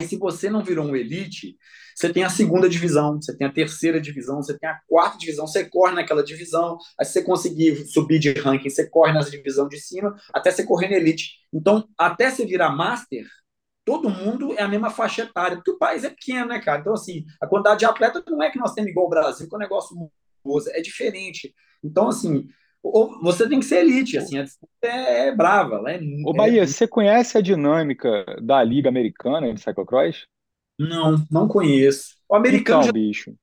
[0.03, 1.57] E se você não virou um elite,
[1.95, 5.47] você tem a segunda divisão, você tem a terceira divisão, você tem a quarta divisão,
[5.47, 9.79] você corre naquela divisão, aí você conseguir subir de ranking, você corre nessa divisão de
[9.79, 11.35] cima, até você correr na elite.
[11.53, 13.25] Então, até você virar master,
[13.85, 16.81] todo mundo é a mesma faixa etária, porque o país é pequeno, né, cara?
[16.81, 19.55] Então, assim, a quantidade de atleta não é que nós temos igual o Brasil, que
[19.55, 19.97] é um negócio
[20.73, 21.55] é diferente.
[21.83, 22.49] Então, assim,
[23.23, 25.83] você tem que ser elite, assim, a disputa é, é brava.
[25.91, 30.27] É, Ô, é- Bahia, você conhece a dinâmica da Liga Americana de Cyclocross?
[30.79, 32.17] não, não conheço.
[32.29, 33.35] O americano Então, já bicho.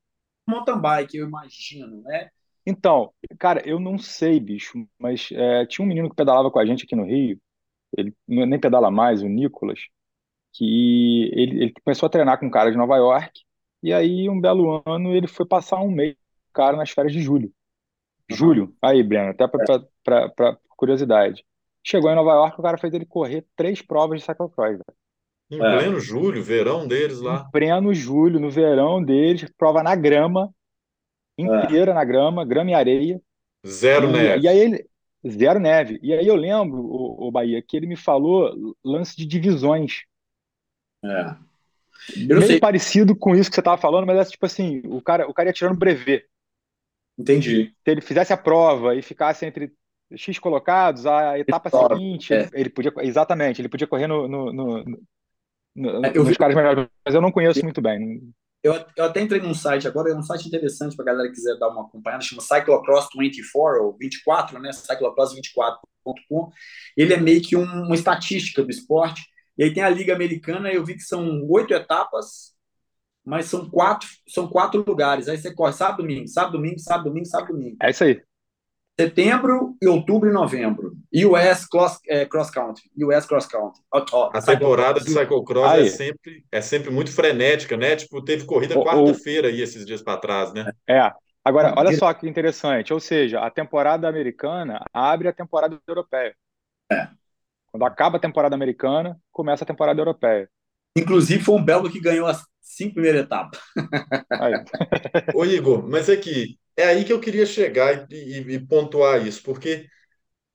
[0.48, 2.30] mountain bike, eu imagino, né?
[2.66, 6.66] Então, cara, eu não sei, bicho, mas é, tinha um menino que pedalava com a
[6.66, 7.40] gente aqui no Rio,
[7.98, 9.80] ele nem pedala mais, o Nicolas,
[10.54, 13.32] que ele, ele começou a treinar com um cara de Nova York,
[13.84, 17.14] e aí, um belo ano, ele foi passar um mês com o cara nas férias
[17.14, 17.54] de julho.
[18.32, 21.44] Julho, aí, Breno, até pra curiosidade.
[21.84, 24.86] Chegou em Nova York, o cara fez ele correr três provas de cyclocross, velho.
[25.50, 25.78] Em É.
[25.78, 27.46] pleno julho, verão deles lá.
[27.48, 30.54] Em pleno julho, no verão deles, prova na grama,
[31.38, 33.22] inteira na grama, grama e areia.
[33.68, 34.44] Zero E, neve.
[34.44, 34.86] e aí ele.
[35.28, 36.00] Zero neve.
[36.02, 40.04] E aí eu lembro, o, o Bahia, que ele me falou lance de divisões.
[41.04, 41.36] É.
[42.18, 45.02] Eu Meio sei, parecido com isso que você estava falando, mas é tipo assim, o
[45.02, 46.26] cara, o cara ia tirando brevet.
[47.22, 47.74] Entendi.
[47.84, 49.72] Se ele fizesse a prova e ficasse entre
[50.16, 52.50] X colocados, a etapa seguinte, é.
[52.54, 52.92] ele podia.
[53.00, 54.84] Exatamente, ele podia correr no, no, no-
[55.76, 58.22] no- É, eu nos vi- caras melhores, mas eu não conheço muito bem.
[58.64, 61.36] Eu, eu até entrei num site agora, é um site interessante para a galera que
[61.36, 64.70] quiser dar uma acompanhada, chama Cyclocross 24, ou 24, né?
[64.72, 66.52] Cyclocross24.com.
[66.96, 69.22] Ele é meio que um- uma estatística do esporte.
[69.58, 72.54] E aí tem a Liga Americana, eu vi que são oito etapas,
[73.26, 75.28] mas são quatro, são quatro lugares.
[75.28, 77.78] Aí você corre sábado, domingo, sábado, domingo, sábado, domingo, sábado, domingo.
[77.82, 78.22] É isso aí.
[79.00, 80.94] Setembro, e outubro e novembro.
[81.26, 82.84] US Cross, é, cross Country.
[83.04, 83.82] US Cross Country.
[83.92, 85.80] Ó, ó, A temporada de Cyclocross.
[85.80, 87.96] é sempre, é sempre muito frenética, né?
[87.96, 90.72] Tipo, teve corrida quarta-feira aí esses dias para trás, né?
[90.88, 91.12] É.
[91.44, 92.94] Agora, olha só que interessante.
[92.94, 96.36] Ou seja, a temporada americana abre a temporada europeia.
[96.92, 97.08] É.
[97.72, 100.48] Quando acaba a temporada americana, começa a temporada europeia.
[100.96, 103.60] Inclusive, foi um belga que ganhou as cinco primeiras etapas.
[104.38, 104.56] Aí.
[105.32, 109.44] Ô Igor, mas aqui, é aí que eu queria chegar e, e- e pontuar isso,
[109.44, 109.88] porque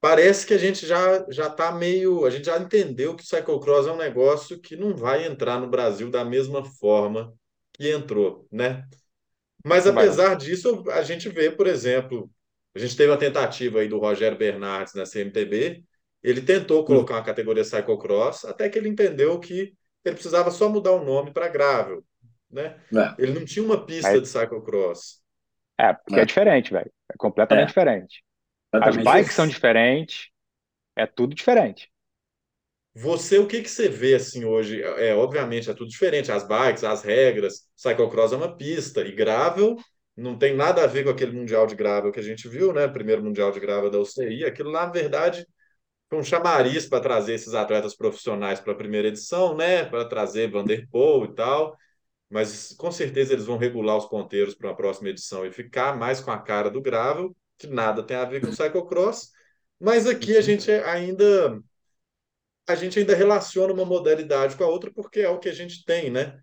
[0.01, 3.87] parece que a gente já já tá meio, a gente já entendeu que o cyclocross
[3.89, 7.35] é um negócio que não vai entrar no Brasil da mesma forma
[7.75, 8.87] que entrou, né?
[9.65, 12.31] Mas apesar disso, a gente vê, por exemplo,
[12.75, 15.85] a gente teve uma tentativa aí do Rogério Bernardes na CMTB,
[16.23, 19.75] ele tentou colocar uma categoria cyclocross, até que ele entendeu que
[20.09, 22.05] ele precisava só mudar o nome para gravel,
[22.51, 22.79] né?
[22.95, 23.23] É.
[23.23, 25.23] Ele não tinha uma pista Aí- de cyclocross.
[25.79, 26.25] É, porque é, É.
[26.25, 26.91] diferente, velho.
[27.13, 27.69] É completamente É.
[27.69, 28.25] diferente.
[28.73, 30.29] As bikes são diferentes,
[30.97, 31.91] é tudo diferente.
[32.95, 34.83] Você, o que que você vê assim hoje?
[34.83, 37.69] É, obviamente é tudo diferente, as bikes, as regras.
[37.77, 39.77] Cyclocross é uma pista e gravel
[40.17, 42.89] não tem nada a ver com aquele mundial de gravel que a gente viu, né?
[42.89, 44.47] Primeiro mundial de gravel da UCI.
[44.47, 45.47] Aquilo lá, na verdade,
[46.09, 49.85] foi um chamariz para trazer esses atletas profissionais para a primeira edição, né?
[49.85, 51.77] Para trazer Vanderpool e tal.
[52.31, 56.21] Mas com certeza eles vão regular os ponteiros para a próxima edição e ficar mais
[56.21, 59.31] com a cara do gravel, que nada tem a ver com o cyclocross.
[59.81, 61.61] Mas aqui a gente ainda
[62.69, 65.85] a gente ainda relaciona uma modalidade com a outra porque é o que a gente
[65.85, 66.41] tem, né?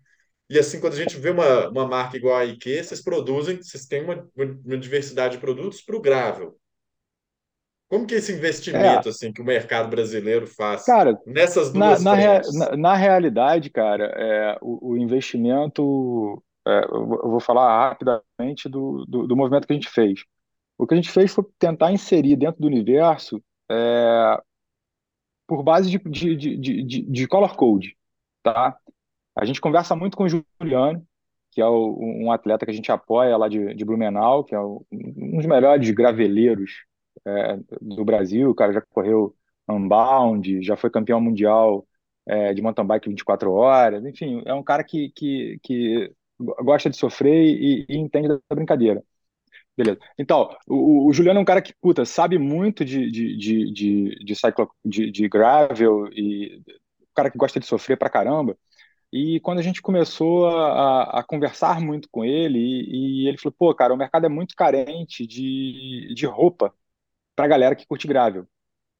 [0.48, 3.86] E assim, quando a gente vê uma, uma marca igual a IQ, vocês produzem, vocês
[3.86, 6.58] têm uma, uma diversidade de produtos para o gravel.
[7.94, 11.98] Como que é esse investimento É, assim que o mercado brasileiro faz cara, nessas na,
[11.98, 12.52] duas na, rea- frentes?
[12.52, 19.26] na, na realidade, cara, é, o, o investimento, é, eu vou falar rapidamente do, do,
[19.26, 20.20] do movimento que a gente fez.
[20.78, 24.40] O que a gente fez foi tentar inserir dentro do universo é,
[25.46, 27.96] por base de, de, de, de, de de color code,
[28.42, 28.76] tá?
[29.36, 31.06] A gente conversa muito com o Juliano,
[31.52, 34.60] que é o- um atleta que a gente apoia lá de, de Blumenau, que é
[34.60, 36.72] o- um dos melhores graveleiros
[37.26, 38.50] é, do Brasil.
[38.50, 39.34] O cara já correu
[39.68, 41.86] Unbound, já foi campeão mundial
[42.26, 44.04] é, de mountain bike 24 horas.
[44.04, 46.12] Enfim, é um cara que, que, que
[46.62, 49.02] gosta de sofrer e, e entende da brincadeira.
[49.76, 49.98] Beleza.
[50.18, 54.24] Então, o, o Juliano é um cara que, puta, sabe muito de, de, de, de,
[54.24, 54.34] de,
[54.84, 56.62] de, de gravel e
[57.00, 58.56] um cara que gosta de sofrer pra caramba.
[59.12, 63.54] E quando a gente começou a, a conversar muito com ele, e, e ele falou,
[63.58, 66.74] pô, cara, o mercado é muito carente de, de roupa
[67.34, 68.46] pra galera que curte gravel.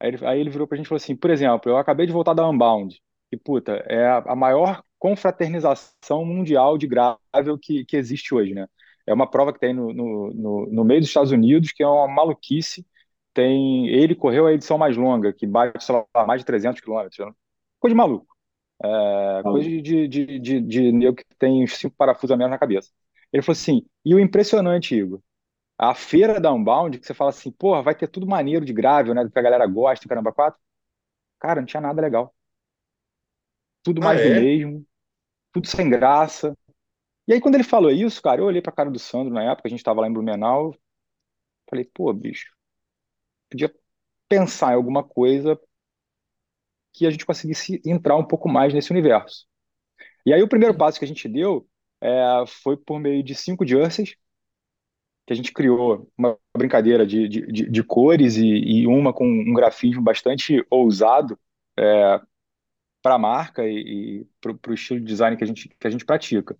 [0.01, 2.13] Aí ele, aí ele virou pra gente e falou assim, por exemplo, eu acabei de
[2.13, 7.97] voltar da Unbound, que, puta, é a, a maior confraternização mundial de gravel que, que
[7.97, 8.67] existe hoje, né?
[9.07, 11.87] É uma prova que tem no, no, no, no meio dos Estados Unidos, que é
[11.87, 12.87] uma maluquice.
[13.35, 17.19] Tem, ele correu a edição mais longa, que bate, sei lá, mais de 300 quilômetros.
[17.81, 18.35] Coisa de maluco.
[18.83, 22.51] É, coisa de, de, de, de, de nego que tem uns cinco parafusos a menos
[22.51, 22.91] na cabeça.
[23.33, 25.21] Ele falou assim, e o impressionante, Igor,
[25.79, 29.15] a feira da Unbound, que você fala assim, porra, vai ter tudo maneiro de gravel,
[29.15, 30.61] né, que a galera gosta, caramba, quatro.
[31.41, 32.35] Cara, não tinha nada legal.
[33.83, 34.31] Tudo Ah, mais do é?
[34.31, 34.85] mesmo,
[35.53, 36.57] tudo sem graça.
[37.29, 39.69] E aí, quando ele falou isso, cara, eu olhei pra cara do Sandro na época,
[39.69, 40.75] a gente tava lá em Blumenau,
[41.71, 42.53] falei, pô, bicho,
[43.51, 43.75] podia
[44.29, 45.59] pensar em alguma coisa
[46.93, 49.47] que a gente conseguisse entrar um pouco mais nesse universo.
[50.27, 51.69] E aí, o primeiro passo que a gente deu
[52.03, 54.17] é, foi por meio de cinco jerseys,
[55.27, 59.55] que a gente criou uma brincadeira de, de, de, cores e, e uma com um
[59.55, 61.39] grafismo bastante ousado
[63.03, 65.91] para a marca e, e para o estilo de design que a gente, que a
[65.91, 66.57] gente pratica.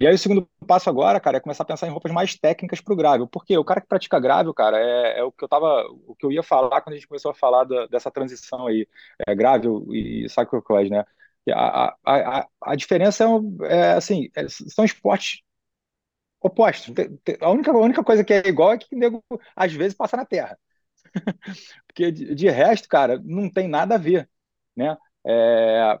[0.00, 2.80] E aí o segundo passo agora, cara, é começar a pensar em roupas mais técnicas
[2.80, 3.26] para o gravel.
[3.28, 6.26] Porque o cara que pratica gravel, cara, é, é o que eu tava, o que
[6.26, 8.88] eu ia falar quando a gente começou a falar da- dessa transição aí,
[9.26, 11.04] é, gravel e cyclocross, né?
[11.52, 15.42] A, a, a, a diferença é, é, assim, é, são esportes
[17.24, 19.22] te- A única, a única coisa que é igual é que o nego
[19.54, 20.58] às vezes passa na terra.
[21.86, 24.28] Porque de, de resto, cara, não tem nada a ver,
[24.76, 24.96] né?
[25.26, 25.98] É,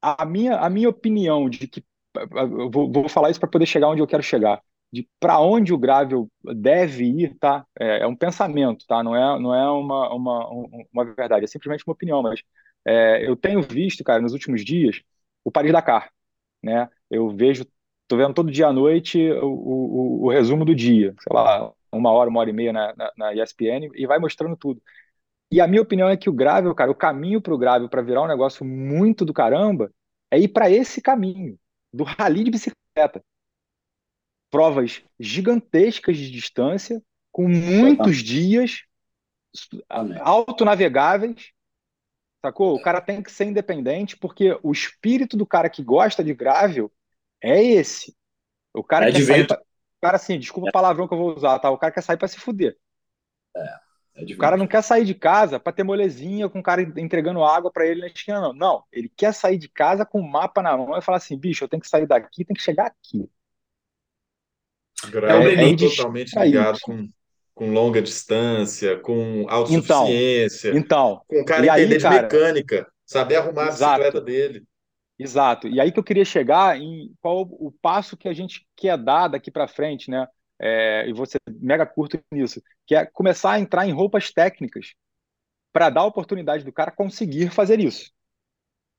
[0.00, 1.84] a minha, a minha opinião de que
[2.70, 4.60] vou, vou falar isso para poder chegar onde eu quero chegar,
[4.92, 7.64] de para onde o Gravel deve ir, tá?
[7.78, 9.02] É, é um pensamento, tá?
[9.02, 12.40] Não é, não é uma, uma, um- uma verdade, é simplesmente uma opinião, mas
[12.84, 15.00] é, eu tenho visto, cara, nos últimos dias,
[15.44, 16.10] o Paris-Dakar,
[16.62, 16.88] né?
[17.10, 17.66] Eu vejo,
[18.12, 22.10] tô vendo todo dia à noite o, o, o resumo do dia, sei lá, uma
[22.10, 24.82] hora, uma hora e meia na, na, na ESPN e vai mostrando tudo.
[25.50, 28.02] E a minha opinião é que o Gravel, cara, o caminho para o Gravel para
[28.02, 29.90] virar um negócio muito do caramba
[30.30, 31.58] é ir para esse caminho
[31.90, 33.24] do rally de bicicleta.
[34.50, 38.82] Provas gigantescas de distância, com muitos dias,
[39.54, 40.20] Exatamente.
[40.22, 41.50] autonavegáveis,
[42.44, 42.74] sacou?
[42.74, 46.92] O cara tem que ser independente, porque o espírito do cara que gosta de gravel
[47.42, 48.16] é esse.
[48.74, 49.48] O cara É quer de sair vento.
[49.48, 49.58] pra...
[49.58, 51.70] O cara, assim, desculpa o palavrão que eu vou usar, tá?
[51.70, 52.76] O cara quer sair para se fuder.
[54.14, 56.82] É de O cara não quer sair de casa para ter molezinha com o cara
[56.82, 58.52] entregando água para ele na esquina, não.
[58.52, 61.64] Não, ele quer sair de casa com o mapa na mão e falar assim, bicho,
[61.64, 63.28] eu tenho que sair daqui, tem que chegar aqui.
[65.26, 65.88] É o Gravel É, é limite.
[65.88, 66.58] totalmente distraído.
[66.58, 67.08] ligado com,
[67.54, 72.92] com longa distância, com Então, autossuficiência, então, com o cara aí, entender de cara, mecânica,
[73.06, 74.64] saber arrumar a bicicleta exato, dele.
[75.18, 75.68] Exato.
[75.68, 79.28] E aí que eu queria chegar em qual o passo que a gente quer dar
[79.28, 80.26] daqui para frente, né?
[80.58, 84.94] É, e você mega curto nisso, que é começar a entrar em roupas técnicas
[85.72, 88.12] para dar a oportunidade do cara conseguir fazer isso.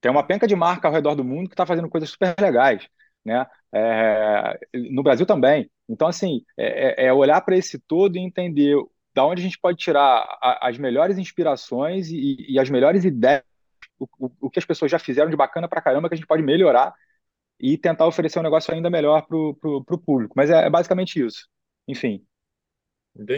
[0.01, 2.87] Tem uma penca de marca ao redor do mundo que está fazendo coisas super legais,
[3.25, 3.45] né?
[3.73, 4.59] É,
[4.91, 5.69] no Brasil também.
[5.89, 8.75] Então, assim, é, é é olhar para esse todo e entender
[9.13, 10.01] da onde a gente pode tirar
[10.41, 13.43] a- as melhores inspirações e, e as melhores ideias,
[14.03, 16.27] o, o- o que as pessoas já fizeram de bacana pra caramba, que a gente
[16.27, 16.93] pode melhorar
[17.59, 20.33] e tentar oferecer um negócio ainda melhor pro, pro, pro público.
[20.37, 21.47] Mas é, é basicamente isso.
[21.87, 22.25] Enfim,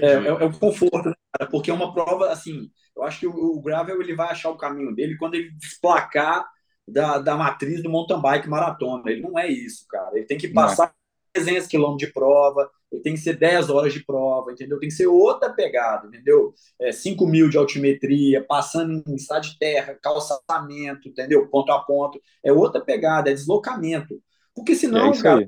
[0.01, 1.49] É, é, é o conforto, né, cara?
[1.51, 4.58] Porque é uma prova, assim, eu acho que o, o gravel ele vai achar o
[4.58, 6.45] caminho dele quando ele desplacar
[6.88, 9.12] da, da matriz do mountain bike maratona.
[9.12, 10.12] Ele não é isso, cara.
[10.17, 10.75] Ele tem que Não é.
[10.75, 10.93] passar
[11.34, 12.69] 300 quilômetros de prova,
[13.01, 14.79] tem que ser 10 horas de prova, entendeu?
[14.79, 16.53] Tem que ser outra pegada, entendeu?
[16.79, 21.47] É, 5 mil de altimetria, passando em estado de terra, calçamento, entendeu?
[21.49, 22.19] Ponto a ponto.
[22.43, 24.21] É outra pegada, é deslocamento.
[24.55, 25.47] Porque É senão, isso cara, começa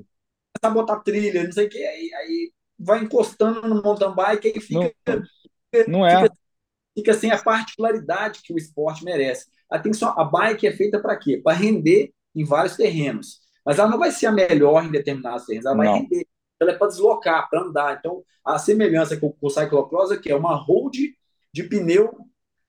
[0.64, 4.60] a botar trilha, não sei o que, aí, aí vai encostando no mountain bike e
[4.60, 5.26] fica, Não,
[5.86, 6.18] não é.
[6.18, 6.32] fica,
[6.96, 9.46] fica sem a particularidade que o esporte merece.
[9.70, 11.40] A, tem só, a bike é feita para quê?
[11.42, 13.40] Para render em vários terrenos.
[13.66, 15.90] Mas ela não vai ser a melhor em determinados terrenos, ela vai Não.
[15.90, 16.26] render.
[16.60, 17.96] Ela é para deslocar, para andar.
[17.98, 20.96] Então, a semelhança com o cyclocross é que é uma hold
[21.52, 22.16] de pneu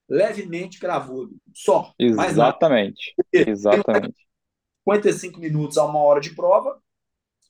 [0.10, 1.36] levemente cravudo.
[1.54, 1.93] Só.
[1.99, 3.13] Exatamente.
[3.32, 4.28] Exatamente.
[4.88, 6.80] 55 minutos a uma hora de prova,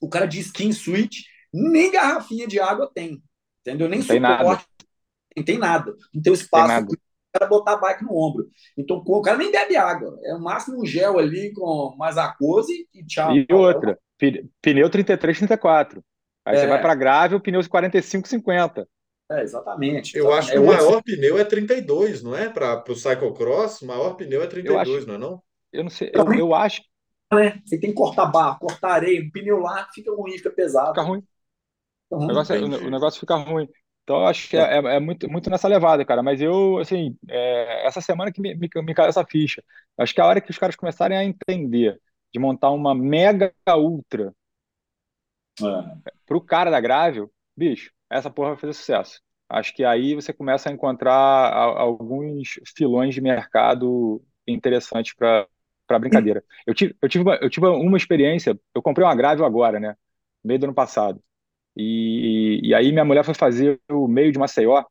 [0.00, 3.22] o cara de skin suite, nem garrafinha de água tem.
[3.60, 3.88] Entendeu?
[3.88, 4.38] Nem Não tem nada.
[4.38, 4.66] suporte.
[5.36, 5.96] Não tem nada.
[6.12, 6.98] Não tem espaço para o
[7.32, 8.48] cara botar a bike no ombro.
[8.76, 10.18] Então, o cara nem bebe água.
[10.24, 13.34] É o máximo um gel ali com mais aquose e tchau.
[13.36, 13.98] E outra,
[14.60, 16.02] pneu 33, 34.
[16.50, 16.68] Aí você É.
[16.68, 18.88] vai para grave, o pneu 45, 50.
[19.30, 20.16] É, exatamente.
[20.16, 22.48] Eu acho que é o outro- maior pneu é 32, não é?
[22.48, 25.42] Para o cyclocross, o maior pneu é 32, não é não?
[25.72, 26.88] Eu não sei, eu, eu acho que
[27.32, 27.62] né?
[27.64, 30.88] Você tem que cortar barro, cortar areia, o pneu lá fica ruim, fica pesado.
[30.88, 31.20] fica ruim.
[31.20, 32.28] Fica O ruim.
[32.28, 33.68] negócio, é- o, o negócio fica ruim.
[34.04, 36.22] Então, eu acho que é, é- é muito, muito nessa levada, cara.
[36.22, 39.62] Mas eu, assim, é, essa semana que me, me, me caiu essa ficha.
[39.98, 42.00] Acho que é a hora que os caras começarem a entender
[42.32, 44.34] de montar uma mega ultra
[45.62, 46.12] É.
[46.26, 49.20] pro cara da Gravel, bicho, essa porra vai fazer sucesso.
[49.48, 55.46] Acho que aí você começa a encontrar alguns filões de mercado interessantes para
[55.86, 56.44] para brincadeira.
[56.64, 59.96] Eu tive, eu tive uma, eu tive uma experiência, eu comprei uma Gravel agora, né,
[60.44, 61.20] meio do ano passado.
[61.76, 64.84] E, e aí minha mulher foi fazer o meio de Maceió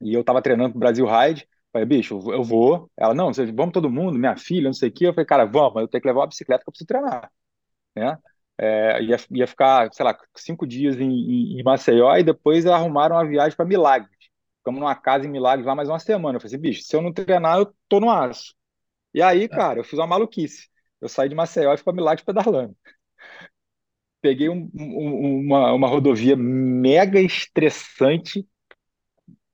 [0.00, 1.48] e eu tava treinando pro Brasil Ride.
[1.72, 2.90] Falei, bicho, eu vou.
[2.96, 5.06] Ela, não, vamos todo mundo, minha filha, não sei o quê.
[5.08, 7.30] Eu falei, cara, vamos, mas eu tenho que levar uma bicicleta que eu preciso treinar,
[7.96, 8.18] né?
[8.58, 13.16] É, ia, ia ficar, sei lá, cinco dias em, em, em Maceió e depois arrumaram
[13.16, 14.10] uma viagem para Milagres.
[14.58, 16.36] Ficamos numa casa em Milagres lá mais uma semana.
[16.36, 18.54] Eu falei assim, bicho, se eu não treinar, eu tô no aço.
[19.14, 20.68] E aí, cara, eu fiz uma maluquice.
[21.00, 22.76] Eu saí de Maceió e fui para Milagres pedalando.
[24.20, 28.46] Peguei um- um- uma, uma rodovia mega estressante,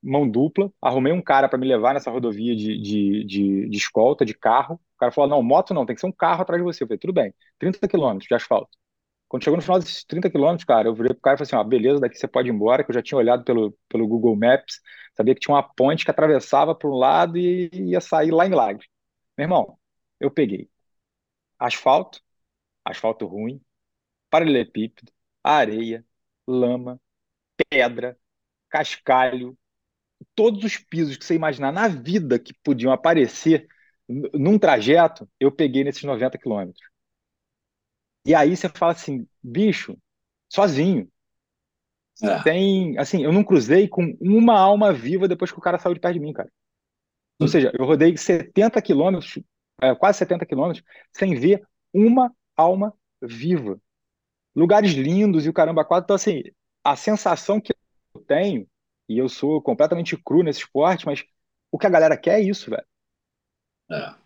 [0.01, 0.71] mão dupla.
[0.81, 4.75] Arrumei um cara para me levar nessa rodovia de, de, de, de escolta, de carro.
[4.95, 6.83] O cara falou: não, moto não, tem que ser um carro atrás de você.
[6.83, 8.77] Eu falei: tudo bem, 30 quilômetros de asfalto.
[9.31, 11.55] Quando chegou no final desses 30 quilômetros, cara, eu virei pro cara e falei assim:
[11.55, 14.35] ó, beleza, daqui você pode ir embora, que eu já tinha olhado pelo, pelo Google
[14.35, 14.81] Maps,
[15.15, 18.49] sabia que tinha uma ponte que atravessava para um lado e ia sair lá em
[18.49, 18.85] Milagres.
[19.37, 19.77] Meu irmão,
[20.19, 20.69] eu peguei
[21.59, 22.21] asfalto,
[22.85, 23.61] asfalto ruim,
[24.29, 25.11] paralelepípedo,
[25.43, 26.05] areia,
[26.47, 26.99] lama,
[27.69, 28.17] pedra,
[28.69, 29.57] cascalho,
[30.35, 33.67] todos os pisos que você imaginar na vida que podiam aparecer
[34.09, 36.90] num trajeto, eu peguei nesses 90 quilômetros.
[38.25, 39.97] E aí você fala assim, bicho,
[40.49, 41.09] sozinho.
[42.23, 42.43] É.
[42.43, 45.99] Tem, assim, eu não cruzei com uma alma viva depois que o cara saiu de
[45.99, 46.51] perto de mim, cara.
[47.39, 49.39] Ou seja, eu rodei 70 quilômetros,
[49.81, 53.79] é, quase 70 quilômetros, sem ver uma alma viva.
[54.55, 56.05] Lugares lindos e o caramba quatro.
[56.05, 56.43] Então, assim,
[56.83, 57.73] a sensação que
[58.13, 58.67] eu tenho,
[59.09, 61.23] e eu sou completamente cru nesse esporte, mas
[61.71, 62.85] o que a galera quer é isso, velho.
[63.89, 64.20] É.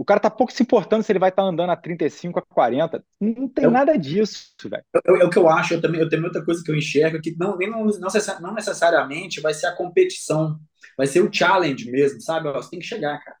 [0.00, 3.04] O cara tá pouco se importando se ele vai estar andando a 35, a 40.
[3.20, 4.82] Não tem Eu- nada disso, velho.
[5.04, 7.36] É o que eu acho, eu também, eu tenho outra coisa que eu enxergo, que
[7.38, 10.58] não, nem, não, não necessa- não necessariamente vai ser a competição,
[10.96, 12.50] vai ser o challenge mesmo, sabe?
[12.50, 13.36] Você tem que chegar, cara.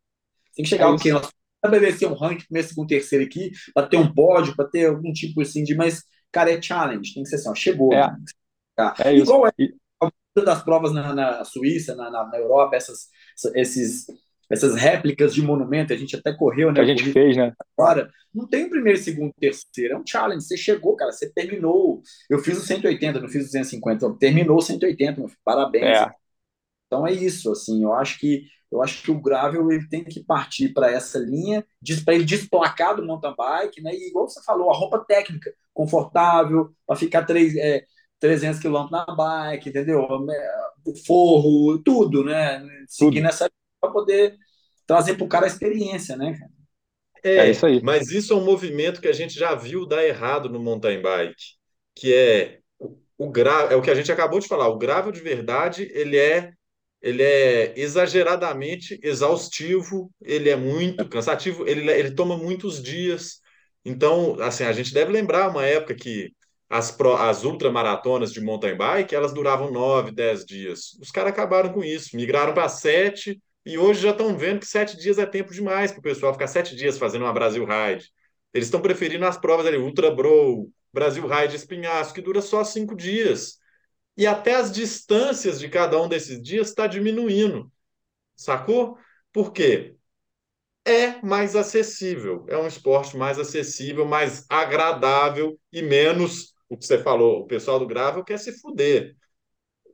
[0.50, 1.12] Você tem que chegar É o quê?
[1.12, 1.30] Nós
[1.64, 5.40] estabelecer um ranking primeiro, segundo, terceiro aqui, para ter um pódio, para ter algum tipo
[5.40, 7.94] assim de, mas, cara, é challenge, tem que ser assim, ó, chegou.
[7.94, 8.06] É.
[8.06, 8.16] né?
[8.98, 9.24] É isso.
[9.32, 9.74] Igual é E-
[10.44, 13.08] das provas na, na Suíça, na, na, na Europa, essas,
[13.54, 14.06] esses,
[14.50, 16.80] essas réplicas de monumento, a gente até correu, né?
[16.80, 17.54] a gente fez, né?
[17.76, 20.44] agora, não tem o primeiro, segundo, terceiro, é um challenge.
[20.44, 22.02] Você chegou, cara, você terminou.
[22.28, 25.98] Eu fiz o 180, não fiz o 250, então, terminou o 180, meu filho, parabéns.
[25.98, 26.10] É.
[26.86, 30.22] Então é isso, assim, eu acho que eu acho que o gravel ele tem que
[30.22, 31.64] partir para essa linha,
[32.04, 33.92] para ele desplacar do mountain bike, né?
[33.92, 37.84] E igual você falou, a roupa técnica, confortável, para ficar três, é,
[38.20, 40.06] 300 quilômetros na bike, entendeu?
[40.84, 42.60] O forro, tudo, né?
[42.86, 43.22] Seguir Tudo.
[43.24, 44.36] nessa para poder
[44.86, 46.36] trazer para o cara a experiência, né?
[46.38, 46.50] cara?
[47.22, 47.82] É isso aí.
[47.82, 51.34] mas isso é um movimento que a gente já viu dar errado no mountain bike,
[51.94, 55.12] que é o, o gra, é o que a gente acabou de falar, o gravel
[55.12, 56.52] de verdade, ele é
[57.02, 63.40] ele é exageradamente exaustivo, ele é muito cansativo, ele, ele toma muitos dias.
[63.82, 66.30] Então, assim, a gente deve lembrar uma época que
[66.68, 70.98] as, pro, as ultramaratonas de mountain bike, elas duravam 9, 10 dias.
[71.00, 74.96] Os caras acabaram com isso, migraram para 7 e hoje já estão vendo que 7
[74.96, 78.10] dias é tempo demais para o pessoal ficar 7 dias fazendo uma Brasil Ride.
[78.52, 82.96] Eles estão preferindo as provas ali, Ultra Bro, Brasil Ride Espinhaço, que dura só 5
[82.96, 83.58] dias.
[84.16, 87.70] E até as distâncias de cada um desses dias está diminuindo.
[88.36, 88.98] Sacou?
[89.32, 89.96] Por quê?
[90.84, 96.98] é mais acessível, é um esporte mais acessível, mais agradável e menos o que você
[96.98, 99.16] falou, o pessoal do gravel quer se fuder.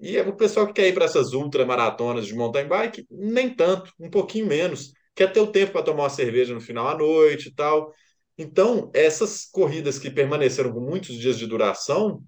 [0.00, 4.10] E o pessoal que quer ir para essas ultramaratonas de mountain bike, nem tanto, um
[4.10, 4.92] pouquinho menos.
[5.14, 7.92] Quer ter o tempo para tomar uma cerveja no final à noite e tal.
[8.36, 12.22] Então, essas corridas que permaneceram com muitos dias de duração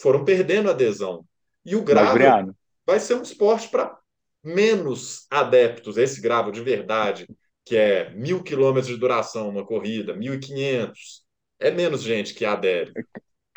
[0.00, 1.24] foram perdendo adesão.
[1.64, 2.40] E o gravel
[2.86, 3.98] vai ser um esporte para
[4.42, 7.26] menos adeptos, esse gravel de verdade,
[7.64, 11.24] que é mil quilômetros de duração uma corrida, mil e quinhentos,
[11.58, 12.94] é menos gente que adere.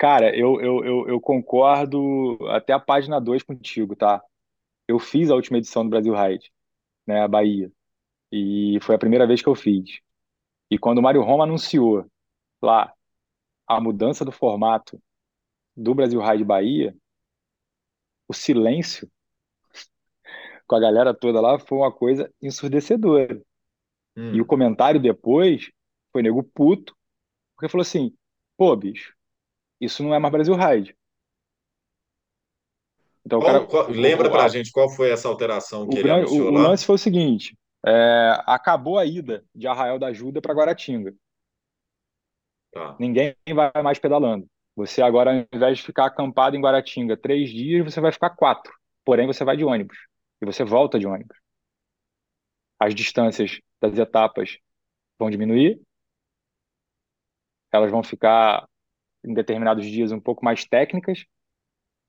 [0.04, 4.22] Cara, eu, eu, eu, eu, concordo até a página 2 contigo, tá?
[4.86, 6.52] Eu fiz a última edição do Brasil Ride,
[7.08, 7.72] né, a Bahia,
[8.30, 10.02] e foi a primeira vez que eu fiz.
[10.70, 12.06] E quando o Mário Roma anunciou
[12.62, 12.94] lá
[13.66, 15.02] a mudança do formato
[15.74, 16.94] do Brasil Ride Bahia,
[18.28, 19.10] o silêncio
[20.68, 23.42] com a galera toda lá foi uma coisa ensurdecedora.
[24.18, 24.36] Hum.
[24.36, 25.72] E o comentário depois
[26.12, 26.94] foi nego puto,
[27.56, 28.14] porque falou assim:
[28.58, 29.16] pô, bicho,
[29.84, 30.96] isso não é mais Brasil Ride.
[33.26, 36.26] Então, qual, cara, qual, lembra para a gente qual foi essa alteração que ele grande,
[36.26, 36.60] anunciou o, lá?
[36.60, 41.14] O lance foi o seguinte: é, acabou a ida de Arraial da Ajuda para Guaratinga.
[42.72, 42.96] Tá.
[43.00, 44.48] Ninguém vai mais pedalando.
[44.76, 48.74] Você agora, ao invés de ficar acampado em Guaratinga três dias, você vai ficar quatro.
[49.06, 49.98] Porém, você vai de ônibus.
[50.42, 51.38] E você volta de ônibus.
[52.80, 54.58] As distâncias das etapas
[55.20, 55.80] vão diminuir,
[57.72, 58.68] elas vão ficar
[59.24, 61.26] em determinados dias um pouco mais técnicas,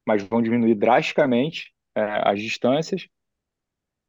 [0.06, 3.08] mas vão diminuir drasticamente é, as distâncias,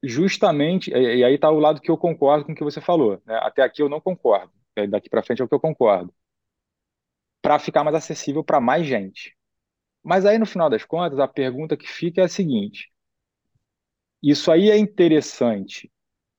[0.03, 3.39] justamente, e, aí está o lado que eu concordo com o que você falou, né?
[3.41, 6.13] até aqui eu não concordo, é, daqui para frente é o que eu concordo,
[7.41, 9.35] para ficar mais acessível para mais gente.
[10.03, 12.91] Mas aí, no final das contas, a pergunta que fica é a seguinte:
[14.21, 15.91] isso aí é interessante,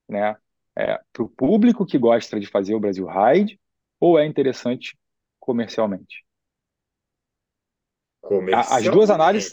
[0.07, 0.37] né?
[0.77, 3.59] é, para o público que gosta de fazer o Brasil Ride
[3.99, 4.95] ou é interessante
[5.39, 6.23] comercialmente?
[8.53, 9.51] As duas análises,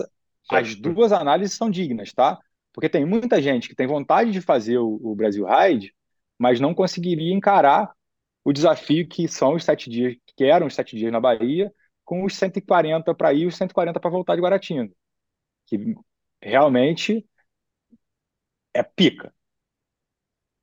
[0.50, 2.38] as duas análises são dignas, tá?
[2.72, 5.94] Porque tem muita gente que tem vontade de fazer o, o Brasil Ride,
[6.38, 7.94] mas não conseguiria encarar
[8.44, 11.72] o desafio que são os sete dias, que eram os sete dias na Bahia,
[12.04, 14.92] com os 140 para ir e os 140 para voltar de Guaratinga.
[15.66, 15.94] Que
[16.42, 17.26] realmente
[18.74, 19.32] é pica.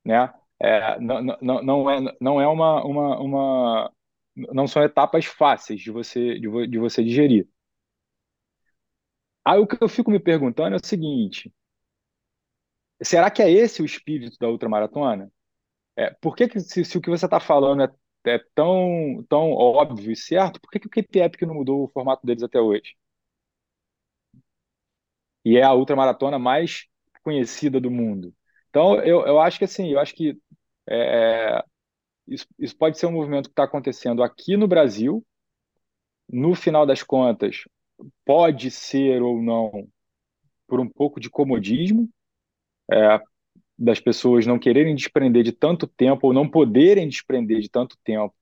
[0.04, 0.32] Né?
[0.62, 3.92] é, não, não, não, é, não é uma, uma, uma.
[4.36, 7.48] Não são etapas fáceis de você, de, de você digerir.
[9.44, 11.52] Aí o que eu fico me perguntando é o seguinte:
[13.02, 15.30] será que é esse o espírito da ultramaratona?
[15.96, 17.88] É, por que, que se, se o que você está falando é,
[18.34, 22.26] é, tão, tão óbvio e certo, por que, que o KPEP não mudou o formato
[22.26, 22.96] deles até hoje?
[25.44, 26.86] E é a ultramaratona mais
[27.22, 28.34] conhecida do mundo.
[28.70, 30.38] Então, eu, eu acho que assim, eu acho que
[30.88, 31.64] é,
[32.26, 35.24] isso, isso pode ser um movimento que está acontecendo aqui no Brasil.
[36.28, 37.64] No final das contas,
[38.24, 39.88] pode ser ou não
[40.66, 42.08] por um pouco de comodismo,
[42.90, 43.20] é,
[43.78, 48.34] das pessoas não quererem desprender de tanto tempo ou não poderem desprender de tanto tempo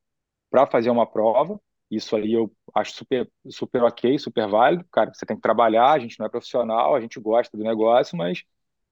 [0.50, 1.60] para fazer uma prova.
[1.90, 4.84] Isso aí eu acho super, super ok, super válido.
[4.92, 8.16] Cara, você tem que trabalhar, a gente não é profissional, a gente gosta do negócio,
[8.16, 8.44] mas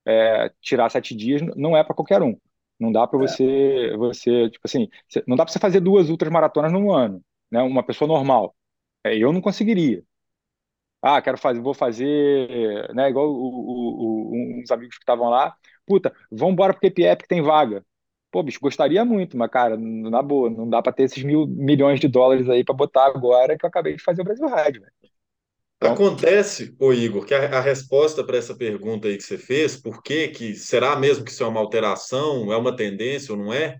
[0.06, 2.36] é, tirar sete dias não é para qualquer um.
[2.78, 3.26] Não dá para é.
[3.26, 4.88] você, você, tipo assim,
[5.26, 7.60] não dá para você fazer duas ultras maratonas num ano, né?
[7.62, 8.54] Uma pessoa normal.
[9.04, 10.02] É, eu não conseguiria.
[11.10, 13.08] Ah, quero fazer, vou fazer, né?
[13.08, 15.56] Igual o, o, uns amigos que estavam lá.
[15.86, 17.82] Puta, vamos embora pro KPF que tem vaga.
[18.30, 21.98] Pô, bicho, gostaria muito, mas, cara, na boa, não dá para ter esses mil milhões
[21.98, 24.92] de dólares aí para botar agora que eu acabei de fazer o Brasil Rádio, velho.
[25.78, 25.94] Então...
[25.94, 30.02] Acontece, ô Igor, que a, a resposta para essa pergunta aí que você fez, por
[30.02, 33.78] que que será mesmo que isso é uma alteração, é uma tendência ou não é?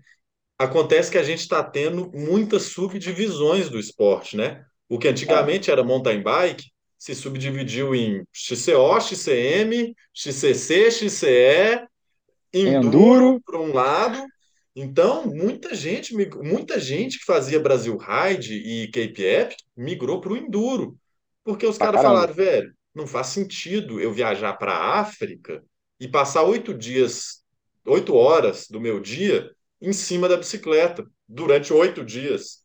[0.57, 4.65] Acontece que a gente está tendo muitas subdivisões do esporte, né?
[4.89, 11.87] O que antigamente era mountain bike se subdividiu em XCO, XCM, XCC, XCE,
[12.53, 14.21] enduro, por um lado.
[14.75, 20.37] Então, muita gente, muita gente que fazia Brasil Ride e Cape Epic migrou para o
[20.37, 20.97] enduro.
[21.43, 25.63] Porque os caras falaram, velho, não faz sentido eu viajar para a África
[25.99, 27.43] e passar oito dias,
[27.85, 29.49] oito horas do meu dia
[29.81, 32.61] em cima da bicicleta, durante oito dias.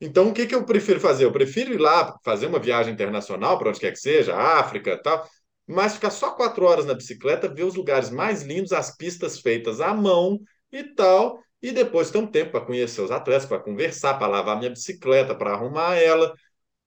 [0.00, 1.24] Então, o que que eu prefiro fazer?
[1.24, 5.26] Eu prefiro ir lá fazer uma viagem internacional, para onde quer que seja, África, tal,
[5.66, 9.80] mas ficar só quatro horas na bicicleta, ver os lugares mais lindos, as pistas feitas
[9.80, 10.38] à mão
[10.70, 14.58] e tal, e depois ter um tempo para conhecer os atletas, para conversar, para lavar
[14.58, 16.34] minha bicicleta, para arrumar ela.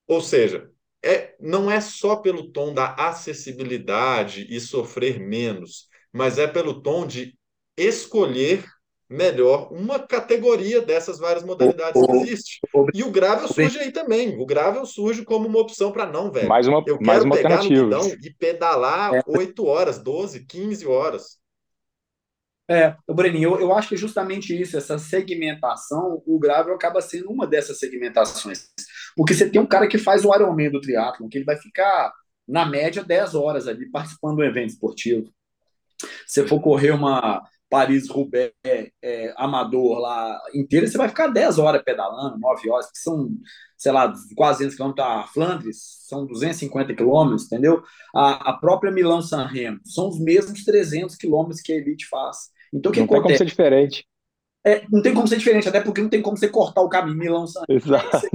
[0.07, 0.69] Ou seja,
[1.03, 7.07] é, não é só pelo tom da acessibilidade e sofrer menos, mas é pelo tom
[7.07, 7.37] de
[7.77, 8.63] escolher
[9.09, 12.59] melhor uma categoria dessas várias modalidades que existe.
[12.93, 14.39] E o gravel surge aí também.
[14.39, 16.47] O gravel surge como uma opção para não, velho.
[16.47, 17.83] Mais uma, Eu mais quero uma pegar no alternativa.
[17.85, 21.39] guidão e pedalar É, 8 horas, 12, 15 horas.
[22.69, 27.47] é, Breninho, eu, eu acho que justamente isso, essa segmentação, o gravel acaba sendo uma
[27.47, 28.67] dessas segmentações.
[29.15, 32.13] Porque você tem um cara que faz o Ironman do triatlon, que ele vai ficar,
[32.47, 35.33] na média, 10 horas ali participando do evento esportivo.
[36.27, 38.51] Se você for correr uma Paris-Roubaix
[39.03, 43.29] é, amador lá inteira, você vai ficar 10 horas pedalando, 9 horas, que são,
[43.77, 45.05] sei lá, quase 200 quilômetros.
[45.07, 47.83] A Flandres são 250 quilômetros, entendeu?
[48.15, 52.49] A, a própria Milão-San Remo são os mesmos 300 quilômetros que a Elite faz.
[52.73, 53.37] Então, o que Não tem como acontece?
[53.37, 54.05] ser diferente.
[54.65, 57.17] É, não tem como ser diferente, até porque não tem como você cortar o caminho
[57.17, 57.79] Milão-San Remo.
[57.79, 58.27] Exato.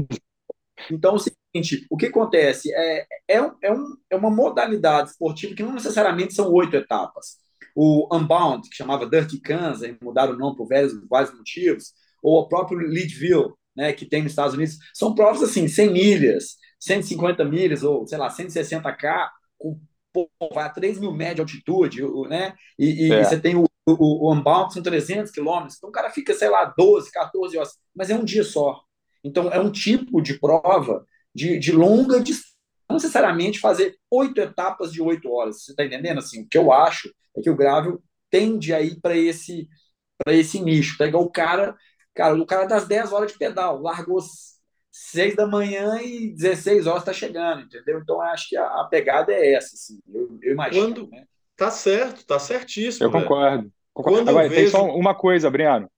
[0.91, 2.73] Então, é o seguinte, o que acontece?
[2.75, 7.39] É, é, é, um, é uma modalidade esportiva que não necessariamente são oito etapas.
[7.75, 12.41] O Unbound, que chamava Dirty Kansas, e mudaram o nome por vários, vários motivos, ou
[12.41, 17.45] o próprio Leadville, né, que tem nos Estados Unidos, são provas assim, 100 milhas, 150
[17.45, 19.81] milhas, ou sei lá, 160K, com,
[20.13, 22.55] pô, vai a 3 mil metros de altitude, né?
[22.79, 23.25] E, e, É.
[23.25, 26.73] você tem o, o, o Unbound, são 300 quilômetros, então o cara fica, sei lá,
[26.77, 28.81] 12, 14 horas, mas é um dia só.
[29.23, 31.05] Então, é um tipo de prova
[31.35, 32.54] de, de longa distância.
[32.89, 35.63] Não necessariamente fazer oito etapas de oito horas.
[35.65, 36.19] Você está entendendo?
[36.19, 39.69] Assim, o que eu acho é que o gravel tende a ir para esse,
[40.25, 40.99] para esse nicho.
[40.99, 41.77] Pegar o cara,
[42.15, 44.21] cara, o cara das 10 horas de pedal, largou
[44.91, 47.99] 6 da manhã e 16 horas está chegando, entendeu?
[48.01, 50.95] Então, acho que a, a pegada é essa, assim, eu, eu imagino.
[50.95, 51.25] Quando- Né?
[51.57, 53.25] Tá certo, tá certíssimo, Eu velho.
[53.25, 53.73] concordo.
[53.93, 54.19] concordo.
[54.19, 55.89] Quando eu Agora, tem vejo- só uma coisa, Briano,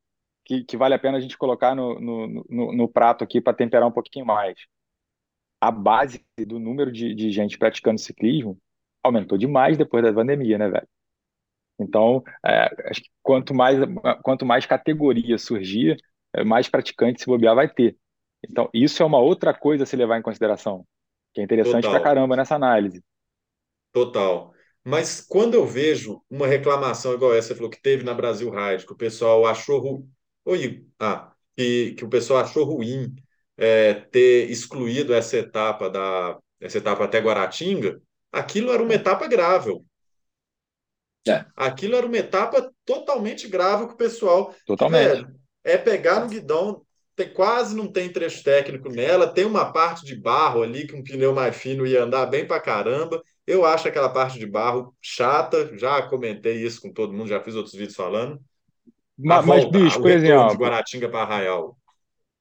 [0.45, 3.57] que, que vale a pena a gente colocar no, no, no, no prato aqui para
[3.57, 4.55] temperar um pouquinho mais.
[5.61, 8.59] A base do número de, de gente praticando ciclismo
[9.03, 10.89] aumentou demais depois da pandemia, né, velho?
[11.79, 13.79] Então, é, acho que quanto mais,
[14.23, 15.97] quanto mais categoria surgir,
[16.35, 17.97] é, mais praticante se bobear vai ter.
[18.49, 20.87] Então, isso é uma outra coisa a se levar em consideração,
[21.35, 22.01] que é interessante Total.
[22.01, 23.03] pra caramba nessa análise.
[23.93, 24.53] Total.
[24.85, 28.87] Mas quando eu vejo uma reclamação igual essa, você falou que teve na Brasil Ride,
[28.87, 30.09] que o pessoal achou ruim,
[30.45, 33.17] Oi, ah, que, que o pessoal achou ruim
[33.57, 38.01] é, ter excluído essa etapa da essa etapa até Guaratinga,
[38.33, 39.85] aquilo era uma etapa gravel.
[41.29, 41.45] É.
[41.55, 45.09] Aquilo era uma etapa totalmente gravel que o pessoal Totalmente.
[45.09, 46.83] Velho, é pegar no guidão,
[47.17, 51.03] tem, quase não tem trecho técnico nela, tem uma parte de barro ali que um
[51.03, 53.23] pneu mais fino ia andar bem pra caramba.
[53.47, 57.55] Eu acho aquela parte de barro chata, já comentei isso com todo mundo, já fiz
[57.55, 58.41] outros vídeos falando.
[59.19, 61.77] Mas, volta, bicho, por retorno de exemplo, Guaratinga para Arraial.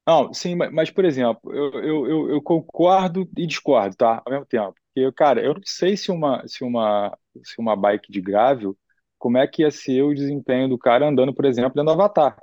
[0.07, 4.21] Não, sim, ma- mas, por exemplo, eu, eu, eu, eu concordo e discordo, tá?
[4.25, 4.75] Ao mesmo tempo.
[4.93, 8.77] Porque, cara, eu não sei se uma, se uma, se uma bike de gravel,
[9.17, 12.37] como é que ia ser o desempenho do cara andando, por exemplo, dentro do Avatar.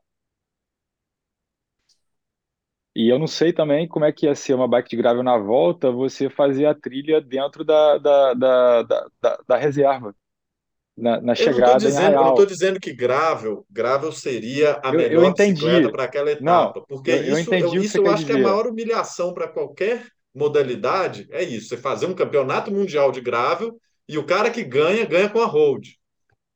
[2.94, 5.36] E eu não sei também como é que ia ser uma bike de gravel na
[5.38, 10.14] volta, você fazer a trilha dentro da, da, da, da, da- da reserva,
[10.96, 14.12] na, na Eu não estou chegada em dizendo, eu não tô dizendo que gravel, gravel
[14.12, 15.90] seria a Eu, eu melhor bicicleta entendi.
[15.90, 18.38] para aquela Não, etapa, porque eu, eu isso, eu, isso eu acho que é a
[18.38, 18.38] dizer.
[18.38, 23.78] maior humilhação para qualquer modalidade, é isso, você fazer um campeonato mundial de gravel
[24.08, 25.98] e o cara que ganha, ganha com a road.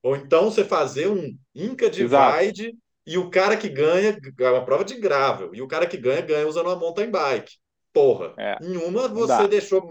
[0.03, 2.55] Ou então você fazer um Inca Exato.
[2.55, 2.75] Divide
[3.07, 6.23] e o cara que ganha, é uma prova de gravel, e o cara que ganha,
[6.23, 7.53] ganha usando uma mountain bike.
[7.93, 9.49] Porra, É, em uma não você dá.
[9.49, 9.83] deixou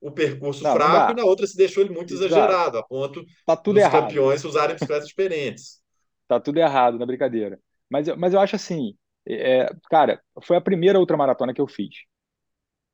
[0.00, 1.12] o percurso Não, não fraco dá.
[1.12, 4.26] e na outra você deixou ele muito exagerado, a ponto Tá tudo dos errado.
[4.26, 5.80] campeões usarem bicicletas diferentes.
[6.28, 7.58] Tá tudo errado na brincadeira.
[7.90, 8.96] Mas, eu- mas eu acho assim,
[9.26, 11.90] é, cara, foi a primeira ultramaratona que eu fiz,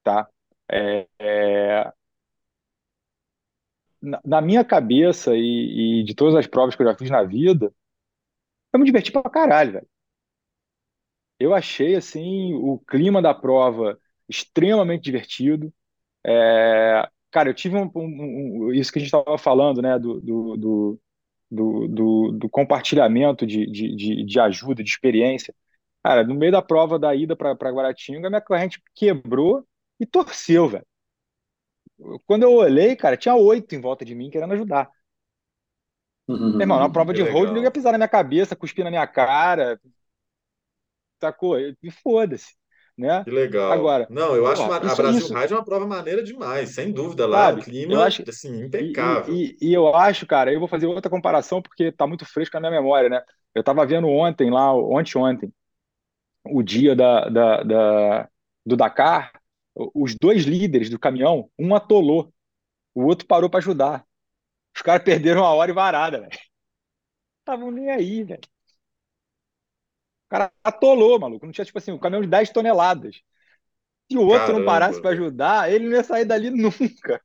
[0.03, 0.29] tá?
[0.71, 1.93] É, é,
[4.01, 7.23] na, na minha cabeça e, e de todas as provas que eu já fiz na
[7.23, 7.73] vida,
[8.73, 9.89] eu me diverti pra caralho, velho.
[11.39, 13.99] Eu achei, assim, o clima da prova
[14.29, 15.73] extremamente divertido.
[16.27, 20.21] É, cara, eu tive um, um- um- isso que a gente estava falando, né, do,
[20.21, 21.01] do, do,
[21.89, 25.55] do, do- compartilhamento de, de, de, ajuda, de experiência.
[26.05, 29.65] Cara, no meio da prova da ida para Guaratinga, minha corrente quebrou
[30.01, 30.87] e torceu, velho.
[32.27, 34.91] Quando eu olhei, cara, tinha oito em volta de mim querendo ajudar.
[36.59, 38.91] Meu irmão, na prova Que de road, ninguém ia pisar na minha cabeça, cuspir na
[38.91, 39.79] minha cara,
[41.21, 41.59] sacou?
[41.59, 42.55] E foda-se.
[42.97, 43.27] Né?
[43.27, 43.69] Que legal.
[43.69, 46.71] Agora, Não, eu acho uma- a isso, Brasil isso, Ride é uma prova maneira demais,
[46.71, 47.67] sem dúvida lá, o sabe?
[47.89, 49.39] Eu clima, acho, assim, impecável.
[49.39, 52.55] e, e e eu acho, cara, eu vou fazer outra comparação porque tá muito fresco
[52.57, 53.23] na minha memória, né?
[53.55, 55.53] Eu tava vendo ontem lá, ontem, ontem,
[56.47, 58.31] o dia da, da, da-
[58.67, 59.33] do Dakar,
[59.95, 62.33] os dois líderes do caminhão, um atolou,
[62.95, 64.07] o outro parou para ajudar.
[64.77, 66.33] Os caras perderam uma hora e varada, velho.
[67.41, 68.41] Estavam nem aí, velho.
[70.27, 71.47] O cara atolou, maluco.
[71.47, 73.21] Não tinha, tipo assim, um caminhão de 10 toneladas.
[74.11, 77.21] Se o outro não parasse Caramba, para ajudar, ele não ia sair dali nunca,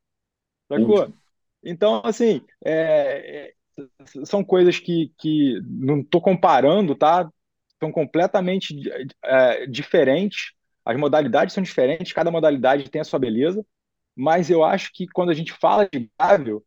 [0.68, 1.14] sacou?
[1.64, 3.86] Então, assim, é, é,
[4.26, 7.32] são coisas que, que não estou comparando, tá?
[7.80, 8.76] São completamente
[9.24, 10.54] é, diferentes.
[10.84, 13.64] As modalidades são diferentes, cada modalidade tem a sua beleza,
[14.16, 16.64] mas eu acho que quando a gente fala de gravel,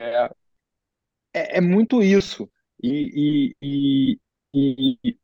[0.00, 2.50] é, é muito isso.
[2.82, 4.18] E, e,
[4.54, 5.18] e, e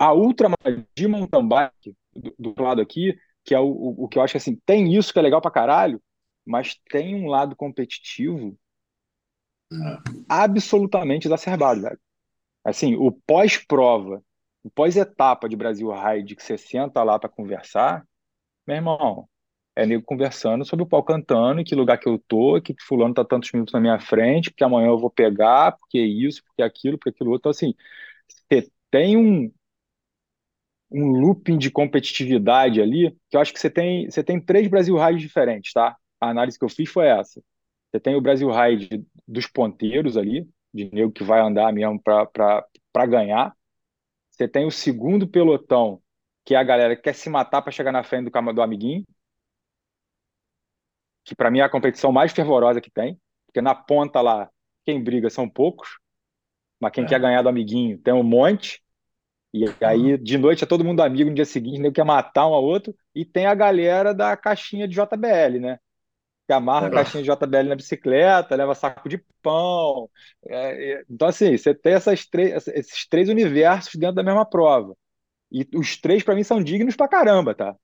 [0.00, 0.48] a ultra
[0.96, 4.32] de mountain bike, do, do lado aqui, que é o, o, o que eu acho
[4.32, 6.02] que assim, tem isso que é legal pra caralho,
[6.42, 8.58] mas tem um lado competitivo
[10.26, 12.00] absolutamente exacerbado, velho.
[12.64, 14.22] Assim, o pós-prova,
[14.64, 18.02] o pós-etapa de Brasil Ride, que você senta lá para conversar,
[18.66, 19.28] meu irmão,
[19.76, 23.14] é nego conversando sobre o pau cantando, em que lugar que eu tô, que fulano
[23.14, 26.98] tá tantos minutos na minha frente, porque amanhã eu vou pegar, porque isso, porque aquilo,
[26.98, 27.50] porque aquilo outro.
[27.50, 27.74] Então, assim,
[28.28, 29.52] você tem um,
[30.90, 34.96] um looping de competitividade ali, que eu acho que você tem, você tem três Brasil
[34.96, 35.96] Rides diferentes, tá?
[36.20, 37.42] A análise que eu fiz foi essa.
[37.90, 43.06] Você tem o Brasil Ride dos ponteiros ali, de nego que vai andar mesmo para
[43.08, 43.54] ganhar.
[44.30, 46.02] Você tem o segundo pelotão,
[46.44, 49.04] que é a galera que quer se matar para chegar na frente do, do amiguinho,
[51.24, 54.50] que para mim é a competição mais fervorosa que tem, porque na ponta lá,
[54.84, 55.98] quem briga são poucos,
[56.80, 57.20] mas quem quer É.
[57.20, 58.82] ganhar do amiguinho tem um monte.
[59.52, 62.54] E aí, de noite, é todo mundo amigo, no dia seguinte, nego quer matar um
[62.54, 62.94] ao outro.
[63.14, 65.78] E tem a galera da caixinha de JBL, né?
[66.48, 66.90] Que amarra a É.
[66.90, 70.10] caixinha de JBL na bicicleta, leva saco de pão.
[70.46, 74.96] É, é, então, assim, você tem essas três, esses três universos dentro da mesma prova.
[75.52, 77.76] E os três, para mim, são dignos pra caramba, tá?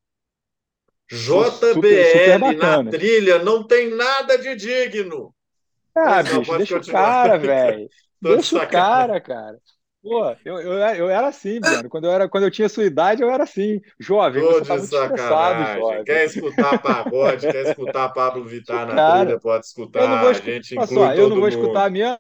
[1.25, 5.35] São super, super JBL na trilha não tem nada de digno.
[5.95, 7.91] Ah, não, bicho, deixa o cara, velho.
[8.21, 9.61] Deixa o cara, cara.
[10.07, 11.89] Pô, eu, eu, eu era assim, Breno.
[11.89, 13.81] Quando eu, era, quando eu tinha sua idade, eu era assim.
[13.99, 16.05] Jovem, Tô você tá muito estressado, jovem.
[16.05, 19.01] Quer escutar pagode, quer escutar Pablo Vittar na cara.
[19.01, 20.19] trilha, pode Eu não escutar.
[20.19, 20.53] vou A escutar.
[20.53, 22.19] gente Olha inclui só, eu não vou escutar mesmo.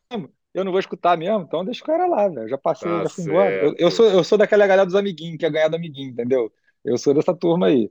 [0.54, 2.48] Eu não vou escutar mesmo, então deixa o cara lá, velho.
[2.48, 3.56] Já passei, Tá já fui embora.
[3.60, 6.52] Eu, eu sou, eu sou daquela galera dos amiguinhos, que quer ganhar do amiguinho, entendeu?
[6.86, 7.90] Eu sou dessa turma aí.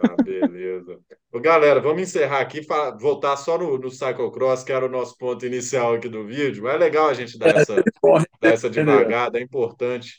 [0.00, 0.98] Tá, beleza.
[1.32, 2.60] Ô, galera, vamos encerrar aqui,
[2.98, 6.74] voltar só no, no cyclocross, que era o nosso ponto inicial aqui do vídeo, mas
[6.74, 10.18] é legal a gente dar essa, Corre, dar essa devagada, é importante.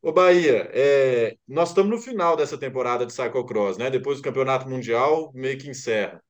[0.00, 3.90] Ô, Bahia, é, nós estamos no final dessa temporada de cyclocross, né?
[3.90, 6.22] Depois do Campeonato Mundial, meio que encerra.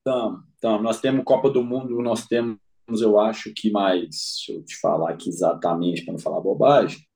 [0.00, 2.58] Então, então, nós temos Copa do Mundo, nós temos,
[3.02, 7.06] eu acho que mais, deixa eu te falar aqui exatamente para não falar bobagem.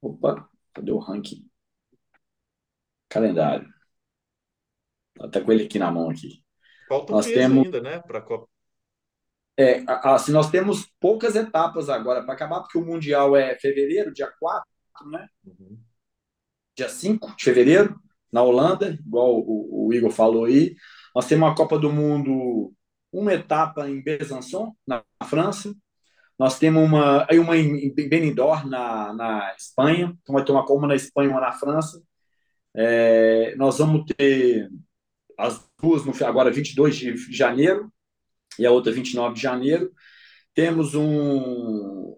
[0.00, 1.44] Opa, cadê o ranking?
[3.14, 3.68] Calendário.
[5.20, 6.42] Até com ele aqui na mão aqui.
[6.88, 8.00] Falta um Nós temos, ainda, né?
[8.00, 8.48] Para Copa.
[9.56, 14.12] é, a- assim, nós temos poucas etapas agora para acabar, porque o Mundial é fevereiro,
[14.12, 14.68] dia 4,
[15.10, 15.28] né?
[15.44, 15.78] Uhum.
[16.76, 17.96] Dia 5 de fevereiro,
[18.32, 20.74] na Holanda, igual o, o Igor falou aí.
[21.14, 22.74] Nós temos a Copa do Mundo,
[23.12, 25.72] uma etapa em Besançon, na França.
[26.36, 30.16] Nós temos uma, uma em Benidorm, na, na Espanha.
[30.22, 32.02] Então vai ter uma, uma na Espanha uma na França.
[32.76, 34.68] É, nós vamos ter
[35.38, 37.92] as duas no, agora 22 de janeiro
[38.58, 39.92] e a outra 29 de janeiro.
[40.54, 42.16] Temos um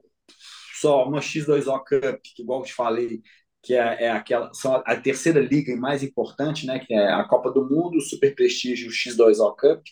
[0.80, 3.22] só uma X2O Cup, que igual te falei,
[3.62, 7.50] que é, é aquela são a terceira liga mais importante, né, que é a Copa
[7.50, 9.82] do Mundo, o Super Prestígio X2O Cup.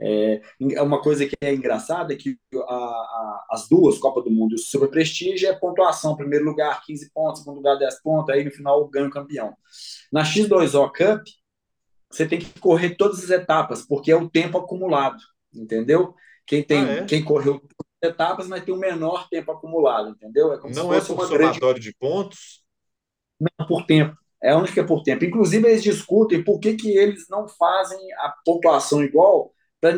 [0.00, 0.42] É,
[0.72, 4.52] é uma coisa que é engraçada é que a, a, as duas Copa do Mundo
[4.52, 8.44] e o Super Prestígio é pontuação, primeiro lugar 15 pontos, segundo lugar 10 pontos, aí
[8.44, 9.54] no final ganha o campeão.
[10.12, 11.22] Na X2O Cup,
[12.10, 15.18] você tem que correr todas as etapas, porque é o tempo acumulado,
[15.52, 16.14] entendeu?
[16.46, 17.04] Quem tem, Ah, é?
[17.06, 17.60] quem correu
[18.02, 20.52] etapas vai ter um menor tempo acumulado, entendeu?
[20.52, 22.62] É como se Não é fosse por uma grande somatório de pontos?
[23.40, 24.16] não, por tempo.
[24.42, 25.24] É a única é por tempo.
[25.24, 29.53] Inclusive, eles discutem por que, que eles não fazem a pontuação igual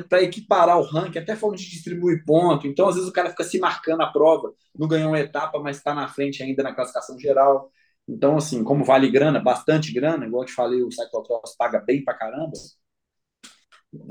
[0.08, 2.66] para equiparar o ranking, até forma de distribuir ponto.
[2.66, 5.76] Então, às vezes, o cara fica se marcando a prova, não ganhou uma etapa, mas
[5.76, 7.70] está na frente ainda na classificação geral.
[8.08, 12.04] Então, assim, como vale grana, bastante grana, igual eu te falei, o cyclocross paga bem
[12.04, 12.52] pra caramba,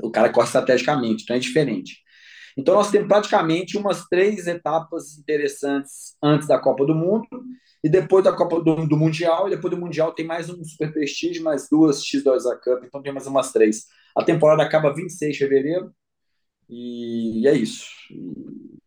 [0.02, 2.02] o cara corre estrategicamente, então é diferente.
[2.58, 7.26] Então, nós temos praticamente umas três etapas interessantes antes da Copa do Mundo,
[7.86, 10.92] e depois da Copa do, do Mundial, e depois do Mundial tem mais um Super
[10.92, 13.84] Prestige, mais duas X2A Cup, então tem mais umas três.
[14.16, 15.94] A temporada acaba 26 de fevereiro,
[16.68, 17.86] e é isso.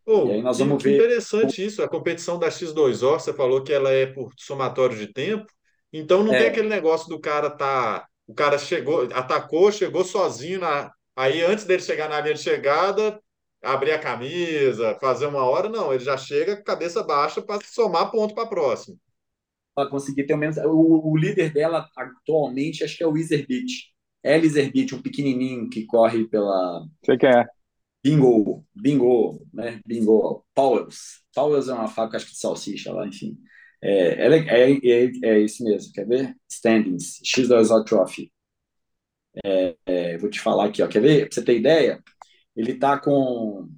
[0.04, 0.96] Oh, e aí nós vamos ver.
[0.96, 5.46] Interessante isso, a competição da X2O, você falou que ela é por somatório de tempo,
[5.90, 6.38] então não é.
[6.38, 8.06] tem aquele negócio do cara tá.
[8.26, 10.92] O cara chegou, atacou, chegou sozinho na.
[11.16, 13.18] Aí antes dele chegar na linha de chegada,
[13.62, 18.34] abrir a camisa, fazer uma hora, não, ele já chega cabeça baixa para somar ponto
[18.34, 18.96] para a próxima.
[19.74, 20.56] Para conseguir ter o menos.
[20.58, 23.90] O, o, líder dela atualmente acho que é o Iserbit.
[24.22, 26.84] É Iserbit, um pequenininho que corre pela.
[27.04, 27.46] Sei quem é.
[28.02, 29.80] Bingo, Bingo, né?
[29.86, 31.22] Bingo, Powers.
[31.34, 33.38] Powers é uma fábrica, acho que de salsicha lá, enfim.
[33.82, 36.34] É, é, é, é, isso mesmo, quer ver?
[36.48, 38.32] Standings, X2O Trophy.
[39.44, 41.26] É, é, vou te falar aqui, ó, quer ver?
[41.26, 42.02] Pra você ter ideia,
[42.56, 43.68] ele tá com.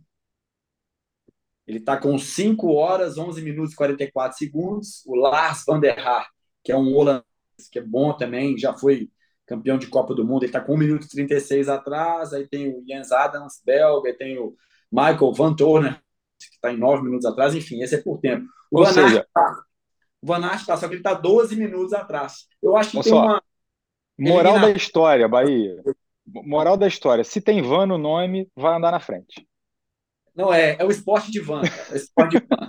[1.66, 5.02] Ele tá com 5 horas, 11 minutos e 44 segundos.
[5.06, 6.28] O Lars van der Haar,
[6.62, 7.24] que é um holandês,
[7.70, 9.10] que é bom também, já foi
[9.46, 12.68] campeão de Copa do Mundo, ele está com 1 minuto e 36 atrás, aí tem
[12.68, 14.56] o Jens Adams, belga, tem o
[14.90, 16.00] Michael Van Turner,
[16.38, 18.46] que está em 9 minutos atrás, enfim, esse é por tempo.
[18.70, 19.26] O Ou Van seja...
[19.32, 19.62] Tá,
[20.22, 22.46] o Van Aert está, só que ele está 12 minutos atrás.
[22.62, 23.22] Eu acho que Olha tem só.
[23.24, 23.42] uma...
[24.16, 25.82] Moral da história, Bahia.
[26.26, 29.46] Moral da história, se tem van no nome, vai andar na frente.
[30.34, 31.62] Não, é, é o esporte de van.
[31.90, 32.68] É o esporte de van.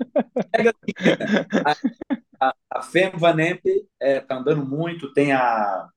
[2.39, 3.61] a, a, a Fem Van Emp
[3.99, 5.87] é, tá andando muito, tem a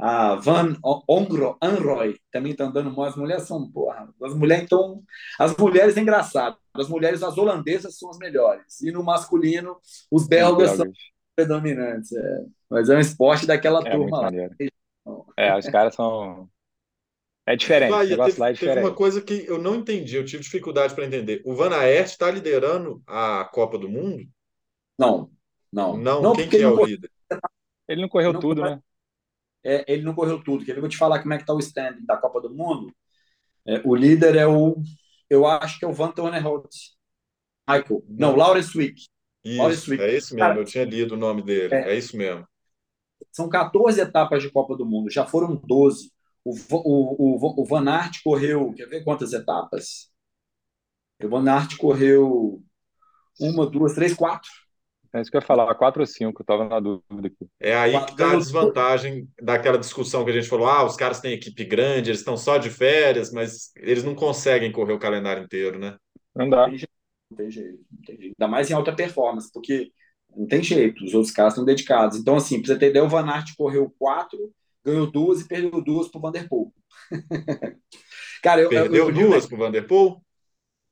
[0.00, 3.06] a Van Ongro, Anroy também está andando mal.
[3.06, 5.02] As mulheres são, porra, as mulheres então,
[5.38, 6.56] as mulheres é engraçado.
[6.72, 8.80] As mulheres, as holandesas são as melhores.
[8.80, 9.76] E no masculino,
[10.10, 10.90] os belgas, são
[11.36, 12.12] predominantes.
[12.12, 12.44] É.
[12.70, 14.30] Mas é um esporte daquela é turma lá.
[15.36, 16.48] É, os caras são.
[17.46, 17.90] É diferente.
[17.90, 18.58] Vai, teve, lá é diferente.
[18.58, 21.42] Teve uma coisa que eu não entendi, eu tive dificuldade para entender.
[21.44, 24.24] O Van Aert está liderando a Copa do Mundo?
[24.98, 25.30] Não,
[25.72, 25.96] não.
[25.96, 27.10] Não, não quem que é o líder?
[27.88, 28.80] Ele não correu não, tudo, né?
[29.64, 30.64] é, ele não correu tudo.
[30.64, 30.78] Quer ver?
[30.78, 32.94] Eu vou te falar como é que está o standing da Copa do Mundo.
[33.66, 34.76] É, o líder é o,
[35.28, 36.74] eu acho que é o Van Tonerholt.
[37.68, 38.04] Michael.
[38.08, 39.06] Não, Lawrence Wick.
[39.44, 39.62] Isso,
[39.94, 40.38] é isso mesmo.
[40.38, 41.74] Cara, eu tinha lido o nome dele.
[41.74, 42.46] É, é, isso mesmo.
[43.30, 45.10] São 14 etapas de Copa do Mundo.
[45.10, 46.10] Já foram 12.
[46.44, 50.10] O, o, o, o Van Aert correu, quer ver quantas etapas?
[51.22, 52.62] O Van Aert correu
[53.38, 54.50] uma, duas, três, quatro.
[55.12, 57.48] É isso que eu ia falar, 4 ou 5, estava na dúvida aqui.
[57.58, 61.20] É aí que está a desvantagem daquela discussão que a gente falou: ah, os caras
[61.20, 65.42] têm equipe grande, eles estão só de férias, mas eles não conseguem correr o calendário
[65.42, 65.96] inteiro, né?
[66.34, 66.68] Não dá.
[66.68, 66.92] Não tem jeito,
[67.28, 67.84] não tem jeito.
[68.08, 69.90] Ainda mais em alta performance, porque
[70.36, 72.16] não tem jeito, os outros caras estão dedicados.
[72.16, 74.38] Então, assim, para você ter ideia, o Van Aert correu 4,
[74.84, 76.74] ganhou duas e perdeu duas para o Vanderpool.
[78.42, 80.24] Cara, eu, perdeu eu, eu, duas para o Vanderpool?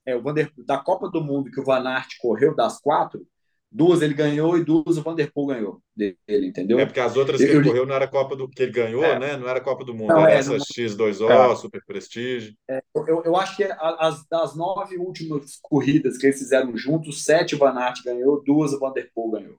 [0.07, 3.27] É, o Vanderpool, da Copa do Mundo que o Van Aert correu, das quatro,
[3.71, 6.79] Duas ele ganhou e duas o Vanderpool ganhou dele, entendeu?
[6.79, 9.05] É porque as outras que eu, ele correu não era Copa do que ele ganhou,
[9.05, 9.19] é.
[9.19, 9.37] né?
[9.37, 10.59] Não era Copa do Mundo, não, era é, essa não...
[10.59, 11.57] X2O, é.
[11.57, 12.57] Super Prestige.
[12.67, 17.57] É, eu, eu acho que as, das nove últimas corridas que eles fizeram juntos, sete
[17.57, 19.57] o Van Aert ganhou, duas o Vanderpool ganhou.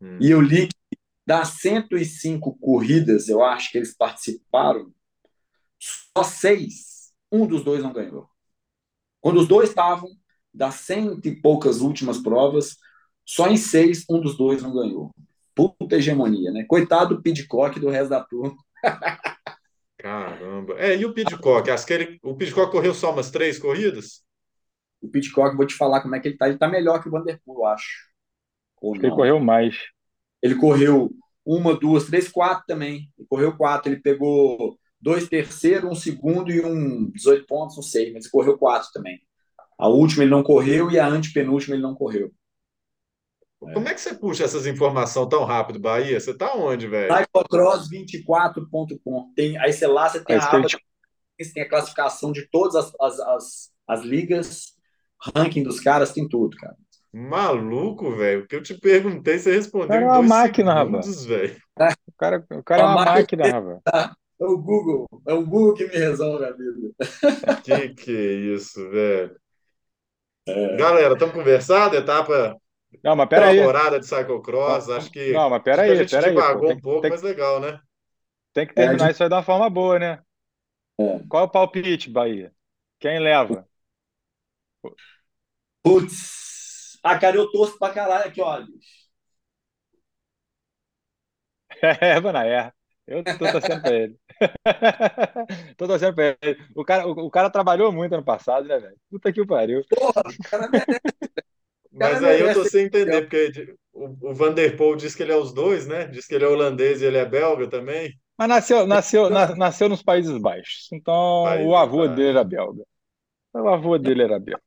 [0.00, 0.16] Hum.
[0.18, 0.93] E eu li que
[1.26, 4.92] das 105 corridas, eu acho que eles participaram,
[5.78, 8.28] só seis, um dos dois não ganhou.
[9.20, 10.08] Quando os dois estavam,
[10.52, 12.76] das cento e poucas últimas provas,
[13.24, 15.10] só em seis, um dos dois não ganhou.
[15.54, 16.64] Puta hegemonia, né?
[16.68, 18.56] Coitado do Pidcock do resto da turma.
[19.98, 20.74] Caramba.
[20.78, 21.70] É, e o Pidcock?
[21.70, 24.22] Acho que ele, o Pidcock correu só umas três corridas?
[25.00, 26.48] O Pidcock, vou te falar como é que ele tá.
[26.48, 28.10] Ele tá melhor que o Vanderpool, eu acho.
[28.80, 29.76] Ou ele correu mais.
[30.44, 31.10] Ele correu
[31.44, 33.10] uma, duas, três, quatro também.
[33.16, 33.90] Ele correu quatro.
[33.90, 38.58] Ele pegou dois terceiros, um segundo e um 18 pontos, não sei, mas ele correu
[38.58, 39.18] quatro também.
[39.78, 42.30] A última ele não correu e a antepenúltima ele não correu.
[43.58, 46.20] Como é que você puxa essas informações tão rápido, Bahia?
[46.20, 47.10] Você tá onde, velho?
[47.10, 49.32] Cyclocross24.com.
[49.34, 50.68] Tem, aí você lá, você tem a aba,
[51.54, 54.74] tem a classificação de todas as, as, as, as ligas,
[55.34, 56.76] ranking dos caras, tem tudo, cara.
[57.14, 58.42] Maluco, velho.
[58.42, 59.86] O que eu te perguntei, você respondeu.
[59.86, 61.56] O cara é uma máquina, velho.
[61.76, 63.82] O cara, o cara é uma máquina, velho.
[64.40, 65.06] É o Google.
[65.26, 66.92] É o Google que me resolve a vida.
[67.62, 69.36] Que que é isso, velho?
[70.46, 70.76] É.
[70.76, 71.94] Galera, estamos conversando?
[71.94, 72.58] Etapa
[73.02, 73.58] não, mas peraí.
[73.58, 77.10] temporada de cyclocross, acho que, não, mas peraí, a gente peraí, devagou um pouco, tem,
[77.10, 77.80] mas legal, né?
[78.52, 80.22] Tem que terminar é, isso aí de uma forma boa, né?
[81.00, 81.20] É.
[81.28, 82.52] Qual é o palpite, Bahia?
[83.00, 83.66] Quem leva?
[85.82, 86.53] Putz.
[87.04, 88.66] Ah, cara, eu torço pra caralho aqui, olha.
[92.00, 92.72] É, mano, é.
[93.06, 94.16] Eu tô torcendo pra ele.
[95.76, 96.58] tô torcendo pra ele.
[96.74, 98.96] O cara, o, o, cara trabalhou muito ano passado, né, velho?
[99.10, 99.84] Puta que pariu.
[99.90, 101.00] Porra, o cara merece.
[101.92, 105.52] Mas aí eu tô sem entender, porque o, o Vanderpool diz que ele é os
[105.52, 106.06] dois, né?
[106.06, 108.18] Diz que ele é holandês e ele é belga também.
[108.36, 110.88] Mas nasceu, nasceu, nasceu nos Países Baixos.
[110.92, 112.82] Então Países o avô dele era belga.
[113.52, 114.62] O avô dele era belga.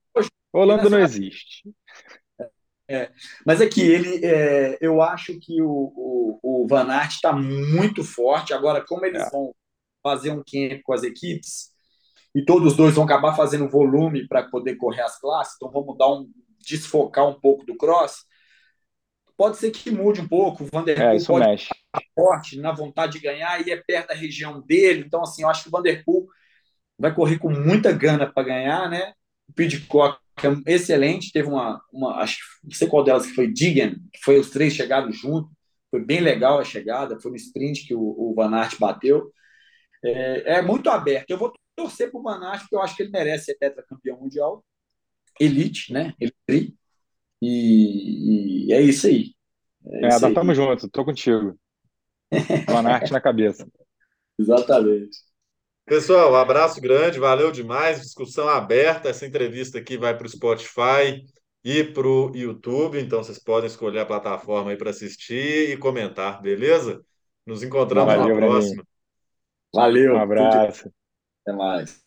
[0.53, 1.69] Holanda não existe.
[2.89, 3.11] É,
[3.45, 8.03] mas é que ele, é, eu acho que o, o, o Van Aert está muito
[8.03, 8.53] forte.
[8.53, 9.29] Agora, como eles é.
[9.29, 9.53] vão
[10.01, 11.71] fazer um camp com as equipes
[12.33, 15.97] e todos os dois vão acabar fazendo volume para poder correr as classes, então vamos
[15.97, 16.29] dar um
[16.59, 18.25] desfocar um pouco do cross.
[19.35, 20.63] Pode ser que mude um pouco.
[20.63, 21.69] O Vanderpool é, pode mexe.
[22.15, 25.03] forte na vontade de ganhar e é perto da região dele.
[25.05, 26.27] Então, assim, eu acho que o Vanderpool
[26.97, 29.13] vai correr com muita gana para ganhar, né?
[29.47, 33.95] O Pidcock é excelente, teve uma, uma acho não sei qual delas que foi Digan,
[34.13, 35.51] que foi os três chegados juntos,
[35.89, 39.31] foi bem legal a chegada, foi no sprint que o, o Van Aert bateu.
[40.03, 41.31] É, é, muito aberto.
[41.31, 44.19] Eu vou torcer para o Van Aert, porque eu acho que ele merece ser tetracampeão
[44.19, 44.63] mundial,
[45.39, 46.13] elite, né?
[46.19, 46.75] Elite,
[47.41, 49.33] e, e é isso aí.
[49.85, 51.57] É, é tamo junto, tô contigo.
[52.67, 53.67] Van Aert na cabeça.
[54.37, 55.17] Exatamente.
[55.87, 59.07] Pessoal, um abraço grande, valeu demais, discussão aberta.
[59.07, 61.23] Essa entrevista aqui vai para o Spotify
[61.63, 66.41] e para o YouTube, então vocês podem escolher a plataforma aí para assistir e comentar,
[66.41, 67.01] beleza?
[67.45, 68.83] Nos encontramos valeu, na próxima.
[69.73, 70.15] Valeu.
[70.15, 70.91] Um abraço.
[71.45, 72.06] Até mais.